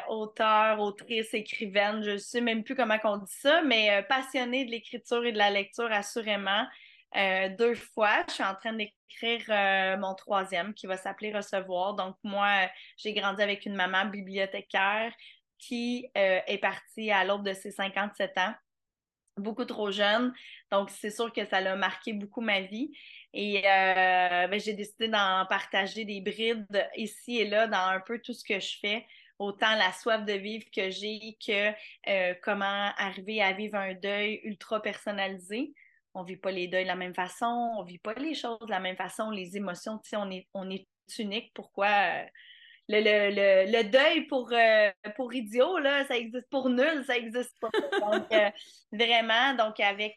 auteur, 0.07 0.79
autrice, 0.79 1.33
écrivaine, 1.33 2.01
je 2.03 2.11
ne 2.11 2.17
sais 2.17 2.41
même 2.41 2.63
plus 2.63 2.75
comment 2.75 2.97
on 3.03 3.17
dit 3.17 3.33
ça, 3.33 3.61
mais 3.63 4.03
passionnée 4.07 4.65
de 4.65 4.71
l'écriture 4.71 5.25
et 5.25 5.31
de 5.31 5.37
la 5.37 5.49
lecture, 5.49 5.91
assurément. 5.91 6.65
Euh, 7.15 7.49
deux 7.49 7.75
fois. 7.75 8.23
Je 8.27 8.35
suis 8.35 8.43
en 8.43 8.55
train 8.55 8.73
d'écrire 9.09 9.45
euh, 9.49 9.97
mon 9.97 10.13
troisième 10.15 10.73
qui 10.73 10.87
va 10.87 10.97
s'appeler 10.97 11.33
Recevoir. 11.33 11.95
Donc, 11.95 12.15
moi, 12.23 12.69
j'ai 12.97 13.13
grandi 13.13 13.41
avec 13.41 13.65
une 13.65 13.75
maman 13.75 14.05
bibliothécaire 14.05 15.13
qui 15.57 16.09
euh, 16.17 16.39
est 16.47 16.57
partie 16.57 17.11
à 17.11 17.25
l'aube 17.25 17.45
de 17.45 17.53
ses 17.53 17.71
57 17.71 18.37
ans, 18.37 18.53
beaucoup 19.37 19.65
trop 19.65 19.91
jeune. 19.91 20.33
Donc, 20.71 20.89
c'est 20.89 21.09
sûr 21.09 21.33
que 21.33 21.45
ça 21.45 21.59
l'a 21.59 21.75
marqué 21.75 22.13
beaucoup 22.13 22.41
ma 22.41 22.61
vie. 22.61 22.91
Et 23.33 23.61
ben, 23.63 24.59
j'ai 24.59 24.73
décidé 24.73 25.07
d'en 25.07 25.45
partager 25.47 26.03
des 26.05 26.21
brides 26.21 26.89
ici 26.95 27.37
et 27.37 27.47
là 27.47 27.67
dans 27.67 27.77
un 27.77 27.99
peu 27.99 28.19
tout 28.19 28.33
ce 28.33 28.43
que 28.43 28.59
je 28.59 28.79
fais 28.79 29.05
autant 29.37 29.75
la 29.75 29.91
soif 29.93 30.25
de 30.25 30.33
vivre 30.33 30.65
que 30.75 30.89
j'ai 30.89 31.37
que 31.45 32.33
comment 32.41 32.91
arriver 32.97 33.39
à 33.39 33.53
vivre 33.53 33.75
un 33.75 33.93
deuil 33.93 34.41
ultra 34.43 34.81
personnalisé 34.81 35.73
on 36.13 36.23
vit 36.23 36.37
pas 36.37 36.51
les 36.51 36.67
deuils 36.67 36.83
de 36.83 36.87
la 36.87 36.95
même 36.95 37.13
façon, 37.13 37.73
on 37.77 37.83
vit 37.83 37.99
pas 37.99 38.13
les 38.13 38.33
choses 38.33 38.59
de 38.59 38.71
la 38.71 38.79
même 38.79 38.95
façon, 38.95 39.29
les 39.29 39.57
émotions, 39.57 39.97
tu 39.99 40.09
sais, 40.09 40.17
on 40.17 40.29
est, 40.31 40.47
on 40.53 40.69
est 40.69 40.87
unique. 41.17 41.51
Pourquoi 41.53 41.87
euh, 41.87 42.25
le, 42.89 43.83
deuil 43.83 44.25
pour, 44.27 44.51
euh, 44.51 44.91
pour 45.15 45.33
idiot, 45.33 45.77
là, 45.79 46.05
ça 46.05 46.17
existe 46.17 46.49
pour 46.49 46.69
nul, 46.69 47.03
ça 47.05 47.17
existe 47.17 47.55
pas. 47.59 47.69
Donc, 47.99 48.31
euh, 48.31 48.49
vraiment, 48.91 49.53
donc 49.53 49.79
avec 49.79 50.15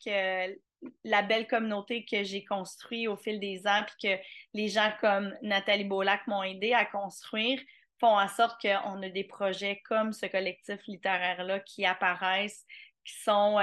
la 1.05 1.23
belle 1.23 1.47
communauté 1.47 2.05
que 2.05 2.25
j'ai 2.25 2.45
construite 2.45 3.09
au 3.09 3.17
fil 3.17 3.39
des 3.39 3.67
ans, 3.67 3.85
puis 3.87 4.11
que 4.11 4.23
les 4.55 4.69
gens 4.69 4.91
comme 5.01 5.35
Nathalie 5.43 5.85
Beaulac 5.85 6.27
m'ont 6.27 6.43
aidé 6.43 6.73
à 6.73 6.85
construire, 6.85 7.61
font 8.01 8.19
en 8.19 8.29
sorte 8.29 8.61
qu'on 8.61 9.03
a 9.03 9.09
des 9.09 9.25
projets 9.25 9.81
comme 9.85 10.13
ce 10.13 10.27
collectif 10.27 10.81
littéraire-là 10.89 11.61
qui 11.61 11.87
apparaissent, 11.87 12.67
qui 13.05 13.15
sont 13.23 13.61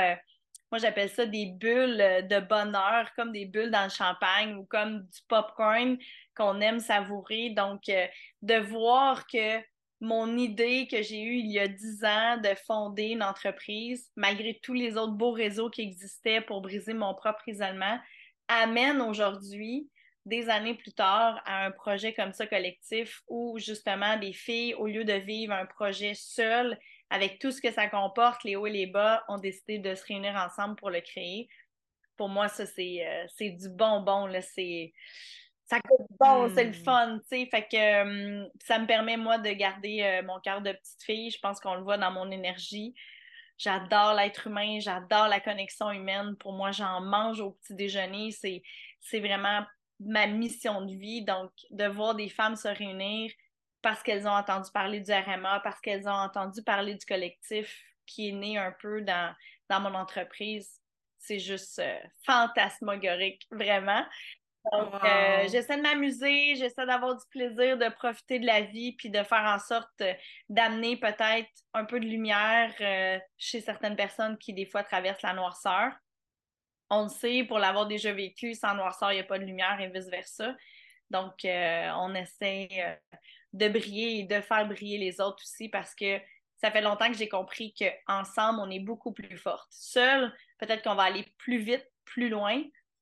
moi, 0.72 0.80
j'appelle 0.80 1.10
ça 1.10 1.26
des 1.26 1.48
bulles 1.48 2.00
euh, 2.00 2.22
de 2.22 2.40
bonheur, 2.40 3.10
comme 3.16 3.32
des 3.32 3.46
bulles 3.46 3.72
dans 3.72 3.84
le 3.84 3.90
champagne 3.90 4.56
ou 4.56 4.66
comme 4.66 5.00
du 5.00 5.20
popcorn 5.28 5.98
qu'on 6.36 6.62
aime 6.62 6.80
savourer. 6.80 7.50
Donc, 7.52 7.90
euh, 7.90 8.06
de 8.42 8.56
voir 8.56 9.26
que 9.28 9.60
mon 10.02 10.38
idée 10.38 10.88
que 10.90 11.02
j'ai 11.02 11.22
eue 11.22 11.38
il 11.40 11.52
y 11.52 11.60
a 11.60 11.68
dix 11.68 12.06
ans 12.06 12.38
de 12.38 12.56
fonder 12.66 13.08
une 13.08 13.24
entreprise, 13.24 14.10
malgré 14.16 14.60
tous 14.62 14.74
les 14.74 14.96
autres 14.96 15.14
beaux 15.14 15.32
réseaux 15.32 15.70
qui 15.70 15.82
existaient 15.82 16.42
pour 16.42 16.62
briser 16.62 16.94
mon 16.94 17.14
propre 17.14 17.48
isolement, 17.48 18.00
amène 18.48 19.02
aujourd'hui, 19.02 19.90
des 20.26 20.50
années 20.50 20.76
plus 20.76 20.94
tard, 20.94 21.42
à 21.46 21.66
un 21.66 21.72
projet 21.72 22.14
comme 22.14 22.34
ça 22.34 22.46
collectif 22.46 23.22
où 23.28 23.58
justement 23.58 24.18
des 24.18 24.34
filles, 24.34 24.76
au 24.76 24.86
lieu 24.86 25.04
de 25.04 25.14
vivre 25.14 25.54
un 25.54 25.66
projet 25.66 26.14
seul, 26.14 26.78
avec 27.10 27.40
tout 27.40 27.52
ce 27.52 27.62
que 27.62 27.72
ça 27.72 27.88
comporte, 27.88 28.44
les 28.44 28.56
hauts 28.56 28.68
et 28.68 28.72
les 28.72 28.86
bas, 28.86 29.24
ont 29.28 29.38
décidé 29.38 29.80
de 29.80 29.96
se 29.96 30.06
réunir 30.06 30.36
ensemble 30.36 30.76
pour 30.76 30.90
le 30.90 31.02
créer. 31.02 31.50
Pour 32.18 32.30
moi, 32.30 32.48
ça, 32.48 32.66
c'est 32.66 33.06
euh, 33.06 33.50
du 33.50 33.70
bonbon. 33.70 34.28
Là, 34.28 34.42
ça 34.42 35.80
coûte 35.82 36.08
bon, 36.20 36.52
c'est 36.54 36.66
le 36.66 36.72
hmm. 36.72 36.84
fun, 36.84 37.20
tu 37.20 37.28
sais. 37.28 37.48
Fait 37.50 37.68
que 37.68 38.02
hum, 38.02 38.50
ça 38.64 38.80
me 38.80 38.86
permet, 38.86 39.18
moi, 39.18 39.38
de 39.38 39.50
garder 39.52 40.02
euh, 40.02 40.24
mon 40.26 40.40
cœur 40.40 40.62
de 40.62 40.72
petite 40.72 41.04
fille. 41.04 41.32
Je 41.32 41.40
pense 41.40 41.60
qu'on 41.60 41.76
le 41.76 41.84
voit 41.84 41.98
dans 41.98 42.12
mon 42.12 42.30
énergie. 42.30 42.94
J'adore 43.58 44.14
l'être 44.14 44.48
humain, 44.48 44.80
j'adore 44.80 45.28
la 45.28 45.40
connexion 45.40 45.92
humaine. 45.92 46.36
Pour 46.38 46.54
moi, 46.54 46.72
j'en 46.72 47.02
mange 47.02 47.42
au 47.42 47.52
petit 47.52 47.76
déjeuner. 47.76 48.32
C'est 48.32 49.20
vraiment 49.20 49.66
ma 50.00 50.28
mission 50.28 50.82
de 50.86 50.96
vie. 50.96 51.24
Donc, 51.24 51.52
de 51.70 51.86
voir 51.86 52.16
des 52.16 52.30
femmes 52.30 52.56
se 52.56 52.70
réunir, 52.70 53.32
parce 53.82 54.04
qu'elles 54.04 54.28
ont 54.28 54.32
entendu 54.32 54.70
parler 54.72 55.00
du 55.00 55.12
RMA, 55.12 55.62
parce 55.62 55.80
qu'elles 55.80 56.08
ont 56.08 56.12
entendu 56.12 56.62
parler 56.64 56.96
du 56.96 57.06
collectif 57.06 57.84
qui 58.06 58.30
est 58.30 58.34
né 58.34 58.58
un 58.58 58.72
peu 58.72 59.02
dans, 59.02 59.34
dans 59.70 59.80
mon 59.80 59.94
entreprise. 59.94 60.82
C'est 61.20 61.40
juste 61.40 61.80
euh, 61.80 62.00
fantasmagorique, 62.26 63.46
vraiment. 63.52 64.04
Donc, 64.74 64.94
euh, 65.04 65.48
j'essaie 65.50 65.78
de 65.78 65.82
m'amuser, 65.82 66.56
j'essaie 66.56 66.86
d'avoir 66.86 67.16
du 67.16 67.26
plaisir, 67.30 67.78
de 67.78 67.90
profiter 67.90 68.40
de 68.40 68.46
la 68.46 68.62
vie, 68.62 68.94
puis 68.94 69.10
de 69.10 69.24
faire 69.24 69.46
en 69.46 69.60
sorte 69.60 70.04
d'amener 70.50 70.98
peut-être 70.98 71.50
un 71.74 71.86
peu 71.86 72.00
de 72.00 72.06
lumière 72.06 72.74
euh, 72.82 73.20
chez 73.38 73.62
certaines 73.62 73.96
personnes 73.96 74.38
qui, 74.38 74.54
des 74.54 74.66
fois, 74.66 74.84
traversent 74.84 75.22
la 75.22 75.34
noirceur. 75.34 75.94
On 76.90 77.04
le 77.04 77.10
sait, 77.10 77.46
pour 77.48 77.60
l'avoir 77.60 77.88
déjà 77.88 78.12
vécu, 78.12 78.54
sans 78.54 78.76
noirceur, 78.76 79.12
il 79.12 79.16
n'y 79.16 79.22
a 79.22 79.26
pas 79.26 79.40
de 79.40 79.46
lumière 79.46 79.80
et 79.80 79.90
vice-versa. 79.90 80.56
Donc, 81.10 81.34
on 81.44 82.16
essaie 82.16 83.00
de 83.54 83.68
briller 83.68 84.20
et 84.20 84.24
de 84.24 84.42
faire 84.42 84.68
briller 84.68 84.98
les 84.98 85.20
autres 85.22 85.44
aussi 85.44 85.70
parce 85.70 85.96
que 85.96 86.20
ça 86.58 86.72
fait 86.72 86.82
longtemps 86.82 87.08
que 87.08 87.18
j'ai 87.18 87.30
compris 87.30 87.74
qu'ensemble, 87.74 88.60
on 88.60 88.70
est 88.70 88.80
beaucoup 88.80 89.14
plus 89.14 89.38
forte. 89.38 89.68
Seul, 89.72 90.34
peut-être 90.58 90.84
qu'on 90.84 90.96
va 90.96 91.04
aller 91.04 91.26
plus 91.38 91.60
vite, 91.60 91.86
plus 92.04 92.30
loin, 92.30 92.62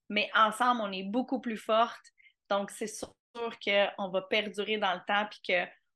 mais 0.09 0.29
ensemble, 0.35 0.81
on 0.83 0.91
est 0.91 1.03
beaucoup 1.03 1.41
plus 1.41 1.57
forte. 1.57 2.13
Donc, 2.49 2.69
c'est 2.71 2.87
sûr 2.87 3.13
qu'on 3.33 4.09
va 4.09 4.21
perdurer 4.21 4.77
dans 4.77 4.93
le 4.93 5.01
temps 5.07 5.27
puis 5.29 5.55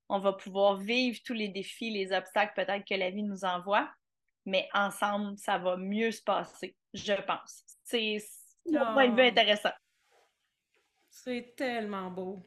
qu'on 0.10 0.20
va 0.20 0.34
pouvoir 0.34 0.78
vivre 0.78 1.20
tous 1.24 1.34
les 1.34 1.50
défis, 1.50 1.92
les 1.92 2.12
obstacles 2.12 2.54
peut-être 2.56 2.86
que 2.88 2.96
la 2.96 3.12
vie 3.12 3.24
nous 3.24 3.46
envoie. 3.46 3.90
Mais 4.46 4.68
ensemble, 4.74 5.38
ça 5.38 5.60
va 5.60 5.78
mieux 5.78 6.12
se 6.12 6.24
passer, 6.24 6.76
je 6.94 7.14
pense. 7.14 7.64
C'est 7.84 8.18
un 8.76 8.94
point 8.94 9.10
de 9.10 9.16
vue 9.16 9.28
intéressant. 9.28 9.72
C'est 11.10 11.54
tellement 11.56 12.10
beau. 12.10 12.44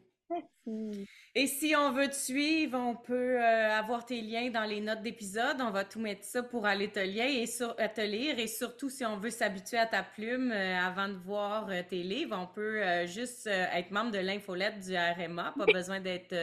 Et 1.35 1.47
si 1.47 1.75
on 1.77 1.93
veut 1.93 2.09
te 2.09 2.15
suivre, 2.15 2.79
on 2.79 2.97
peut 2.97 3.39
euh, 3.39 3.71
avoir 3.73 4.07
tes 4.07 4.21
liens 4.21 4.51
dans 4.51 4.65
les 4.65 4.81
notes 4.81 5.03
d'épisode. 5.03 5.61
On 5.61 5.71
va 5.71 5.85
tout 5.85 6.01
mettre 6.01 6.25
ça 6.25 6.43
pour 6.43 6.67
aller 6.67 6.91
te, 6.91 7.01
lire 7.01 7.25
et 7.25 7.47
sur, 7.47 7.75
te 7.77 8.01
lire. 8.01 8.39
Et 8.39 8.47
surtout, 8.47 8.89
si 8.89 9.05
on 9.05 9.17
veut 9.17 9.31
s'habituer 9.31 9.79
à 9.79 9.87
ta 9.87 10.03
plume 10.03 10.53
euh, 10.53 10.79
avant 10.79 11.09
de 11.09 11.15
voir 11.15 11.69
euh, 11.69 11.83
tes 11.89 12.03
livres, 12.03 12.37
on 12.39 12.47
peut 12.47 13.07
juste 13.07 13.47
être 13.47 13.91
membre 13.91 14.13
de 14.13 14.19
l'infolette 14.19 14.81
du 14.81 14.97
RMA. 14.97 15.55
Pas 15.57 15.67
besoin 15.67 16.01
d'être 16.01 16.35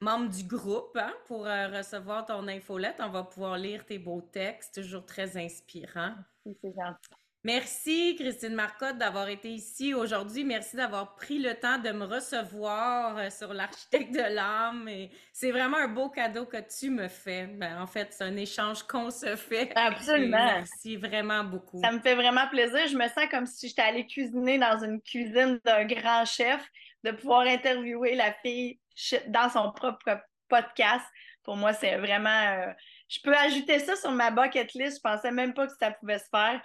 membre 0.00 0.30
du 0.30 0.44
groupe 0.44 0.96
hein, 0.96 1.12
pour 1.26 1.44
recevoir 1.44 2.24
ton 2.24 2.46
infolette. 2.48 2.96
On 3.00 3.10
va 3.10 3.24
pouvoir 3.24 3.58
lire 3.58 3.84
tes 3.84 3.98
beaux 3.98 4.22
textes, 4.22 4.80
toujours 4.80 5.04
très 5.04 5.36
inspirants. 5.36 6.14
c'est 6.44 6.74
gentil. 6.74 7.17
Merci, 7.44 8.16
Christine 8.18 8.54
Marcotte, 8.54 8.98
d'avoir 8.98 9.28
été 9.28 9.48
ici 9.50 9.94
aujourd'hui. 9.94 10.44
Merci 10.44 10.74
d'avoir 10.74 11.14
pris 11.14 11.38
le 11.38 11.54
temps 11.54 11.78
de 11.78 11.90
me 11.90 12.04
recevoir 12.04 13.16
euh, 13.16 13.30
sur 13.30 13.54
l'architecte 13.54 14.12
de 14.12 14.34
l'âme. 14.34 14.90
C'est 15.32 15.52
vraiment 15.52 15.76
un 15.76 15.86
beau 15.86 16.10
cadeau 16.10 16.46
que 16.46 16.56
tu 16.56 16.90
me 16.90 17.06
fais. 17.06 17.46
Ben, 17.46 17.80
en 17.80 17.86
fait, 17.86 18.08
c'est 18.10 18.24
un 18.24 18.36
échange 18.36 18.82
qu'on 18.82 19.10
se 19.10 19.36
fait. 19.36 19.70
Absolument. 19.76 20.36
merci 20.36 20.96
vraiment 20.96 21.44
beaucoup. 21.44 21.80
Ça 21.80 21.92
me 21.92 22.00
fait 22.00 22.16
vraiment 22.16 22.48
plaisir. 22.48 22.88
Je 22.88 22.96
me 22.96 23.06
sens 23.06 23.26
comme 23.30 23.46
si 23.46 23.68
j'étais 23.68 23.82
allée 23.82 24.06
cuisiner 24.06 24.58
dans 24.58 24.82
une 24.82 25.00
cuisine 25.00 25.60
d'un 25.64 25.84
grand 25.84 26.24
chef, 26.24 26.60
de 27.04 27.12
pouvoir 27.12 27.42
interviewer 27.42 28.16
la 28.16 28.32
fille 28.32 28.80
dans 29.28 29.48
son 29.48 29.70
propre 29.70 30.20
podcast. 30.48 31.04
Pour 31.44 31.56
moi, 31.56 31.72
c'est 31.72 31.96
vraiment. 31.98 32.28
Euh, 32.28 32.72
je 33.08 33.20
peux 33.22 33.34
ajouter 33.34 33.78
ça 33.78 33.94
sur 33.96 34.10
ma 34.10 34.32
bucket 34.32 34.74
list. 34.74 34.98
Je 34.98 35.08
pensais 35.08 35.30
même 35.30 35.54
pas 35.54 35.66
que 35.66 35.72
ça 35.78 35.92
pouvait 35.92 36.18
se 36.18 36.28
faire. 36.30 36.60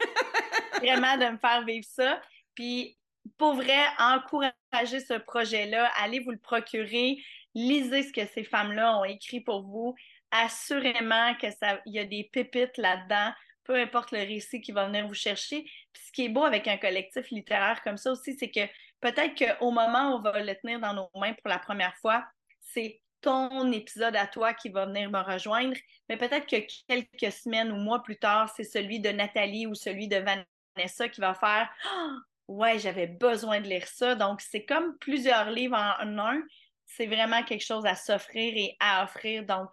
Vraiment 0.80 1.16
de 1.16 1.32
me 1.32 1.38
faire 1.38 1.64
vivre 1.64 1.86
ça. 1.88 2.20
Puis, 2.54 2.96
pour 3.38 3.54
vrai, 3.54 3.80
encourager 3.98 5.00
ce 5.00 5.14
projet-là, 5.18 5.90
allez 6.02 6.20
vous 6.20 6.30
le 6.30 6.38
procurer, 6.38 7.16
lisez 7.54 8.02
ce 8.02 8.12
que 8.12 8.26
ces 8.26 8.44
femmes-là 8.44 8.98
ont 8.98 9.04
écrit 9.04 9.40
pour 9.40 9.62
vous. 9.62 9.94
Assurément 10.30 11.34
que 11.36 11.50
ça, 11.50 11.80
il 11.86 11.94
y 11.94 11.98
a 11.98 12.04
des 12.04 12.28
pépites 12.32 12.76
là-dedans, 12.76 13.32
peu 13.64 13.76
importe 13.76 14.12
le 14.12 14.18
récit 14.18 14.60
qui 14.60 14.72
va 14.72 14.86
venir 14.86 15.06
vous 15.06 15.14
chercher. 15.14 15.62
Puis 15.92 16.02
ce 16.06 16.12
qui 16.12 16.24
est 16.26 16.28
beau 16.28 16.44
avec 16.44 16.68
un 16.68 16.76
collectif 16.76 17.30
littéraire 17.30 17.82
comme 17.82 17.96
ça 17.96 18.12
aussi, 18.12 18.36
c'est 18.38 18.50
que 18.50 18.66
peut-être 19.00 19.34
qu'au 19.34 19.70
moment 19.70 20.12
où 20.12 20.16
on 20.16 20.20
va 20.20 20.42
le 20.42 20.54
tenir 20.56 20.80
dans 20.80 20.92
nos 20.92 21.08
mains 21.14 21.34
pour 21.34 21.48
la 21.48 21.58
première 21.58 21.96
fois, 21.98 22.24
c'est 22.60 23.00
ton 23.24 23.72
épisode 23.72 24.16
à 24.16 24.26
toi 24.26 24.52
qui 24.52 24.68
va 24.68 24.84
venir 24.84 25.10
me 25.10 25.18
rejoindre, 25.18 25.76
mais 26.10 26.18
peut-être 26.18 26.46
que 26.46 26.56
quelques 26.86 27.32
semaines 27.32 27.72
ou 27.72 27.76
mois 27.76 28.02
plus 28.02 28.18
tard, 28.18 28.52
c'est 28.54 28.64
celui 28.64 29.00
de 29.00 29.08
Nathalie 29.08 29.66
ou 29.66 29.74
celui 29.74 30.08
de 30.08 30.18
Vanessa 30.18 31.08
qui 31.08 31.22
va 31.22 31.32
faire 31.32 31.70
ah! 31.88 32.16
Ouais, 32.46 32.78
j'avais 32.78 33.06
besoin 33.06 33.62
de 33.62 33.66
lire 33.66 33.86
ça. 33.86 34.14
Donc, 34.14 34.42
c'est 34.42 34.66
comme 34.66 34.98
plusieurs 34.98 35.50
livres 35.50 35.78
en 35.78 36.18
un. 36.18 36.42
C'est 36.84 37.06
vraiment 37.06 37.42
quelque 37.42 37.64
chose 37.64 37.86
à 37.86 37.94
s'offrir 37.94 38.52
et 38.54 38.76
à 38.80 39.04
offrir. 39.04 39.46
Donc, 39.46 39.70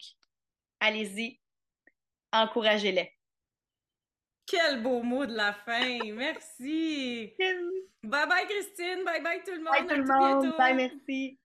allez-y, 0.79 1.41
encouragez-les. 2.31 3.11
Quel 4.45 4.81
beau 4.81 5.03
mot 5.03 5.25
de 5.25 5.35
la 5.35 5.51
fin. 5.51 5.99
Merci. 6.13 7.33
bye 8.03 8.27
bye, 8.27 8.47
Christine. 8.47 9.03
Bye 9.03 9.21
bye, 9.21 9.43
tout 9.43 9.51
le 9.51 9.63
monde. 9.63 9.73
Bye, 9.73 9.87
tout 9.87 9.95
le 9.95 10.05
monde. 10.05 10.57
Bye, 10.57 10.73
merci. 10.73 11.40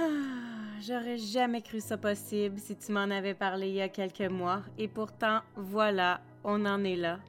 Ah. 0.00 0.42
J'aurais 0.84 1.16
jamais 1.16 1.62
cru 1.62 1.80
ça 1.80 1.96
possible 1.96 2.58
si 2.58 2.74
tu 2.74 2.90
m'en 2.90 3.02
avais 3.02 3.34
parlé 3.34 3.68
il 3.68 3.74
y 3.74 3.80
a 3.80 3.88
quelques 3.88 4.28
mois, 4.28 4.62
et 4.76 4.88
pourtant, 4.88 5.38
voilà, 5.54 6.20
on 6.42 6.66
en 6.66 6.82
est 6.82 6.96
là. 6.96 7.20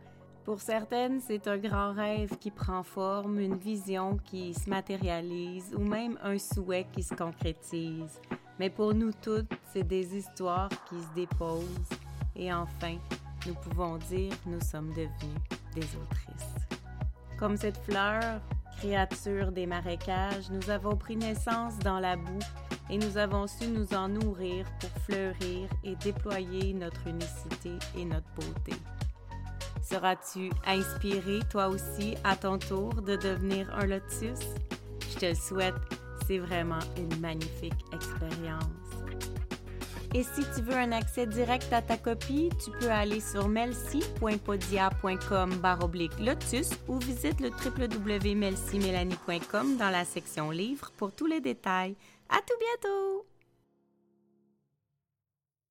Pour 0.44 0.60
certaines, 0.60 1.22
c'est 1.22 1.48
un 1.48 1.58
grand 1.60 1.94
rêve 1.94 2.36
qui 2.40 2.50
prend 2.50 2.82
forme, 2.82 3.40
une 3.40 3.58
vision 3.58 4.18
qui 4.26 4.56
se 4.56 4.68
matérialise 4.68 5.72
ou 5.76 5.82
même 5.82 6.18
un 6.24 6.40
souhait 6.40 6.88
qui 6.92 7.04
se 7.04 7.14
concrétise. 7.14 8.20
Mais 8.60 8.72
pour 8.72 8.96
nous 8.96 9.12
toutes, 9.22 9.54
c'est 9.72 9.88
des 9.88 10.18
histoires 10.18 10.70
qui 10.90 11.00
se 11.00 11.14
déposent 11.14 11.90
et 12.36 12.52
enfin, 12.52 12.98
nous 13.46 13.54
pouvons 13.54 13.98
dire 13.98 14.34
nous 14.48 14.62
sommes 14.62 14.90
devenus 14.90 15.42
des 15.76 15.86
autrices. 15.96 16.56
Comme 17.38 17.56
cette 17.56 17.78
fleur, 17.78 18.42
créature 18.78 19.52
des 19.52 19.66
marécages, 19.66 20.50
nous 20.52 20.70
avons 20.70 20.96
pris 20.96 21.16
naissance 21.16 21.78
dans 21.80 22.00
la 22.00 22.16
boue 22.16 22.40
et 22.90 22.98
nous 22.98 23.18
avons 23.18 23.48
su 23.48 23.68
nous 23.68 23.94
en 23.94 24.10
nourrir 24.10 24.66
pour 24.80 24.90
fleurir 25.04 25.70
et 25.84 25.96
déployer 25.96 26.74
notre 26.74 27.08
unicité 27.08 27.72
et 27.98 28.06
notre 28.06 28.28
beauté. 28.36 28.74
Seras-tu 29.82 30.50
inspiré 30.66 31.40
toi 31.50 31.68
aussi 31.68 32.16
à 32.24 32.36
ton 32.36 32.58
tour 32.58 32.94
de 33.02 33.16
devenir 33.16 33.74
un 33.76 33.86
lotus? 33.86 34.40
Je 35.12 35.18
te 35.18 35.26
le 35.28 35.36
souhaite, 35.36 35.76
c'est 36.26 36.40
vraiment 36.40 36.80
une 36.98 37.20
magnifique 37.20 37.74
expérience. 37.94 38.83
Et 40.16 40.24
si 40.24 40.44
tu 40.56 40.62
veux 40.62 40.76
un 40.76 40.92
accès 40.92 41.26
direct 41.26 41.74
à 41.74 41.82
ta 41.82 41.98
copie, 41.98 42.52
tu 42.64 42.70
peux 42.80 42.92
aller 42.92 43.20
sur 43.20 43.50
melcy.podia.com 43.50 45.60
lotus 46.20 46.70
ou 46.88 47.00
visite 47.00 47.42
le 47.42 47.50
www.melcymélanie.com 47.50 49.78
dans 49.78 49.90
la 49.90 50.06
section 50.06 50.52
livres 50.52 50.92
pour 50.98 51.12
tous 51.12 51.26
les 51.26 51.42
détails. 51.42 51.96
À 52.30 52.38
tout 52.38 52.54
bientôt! 52.60 53.26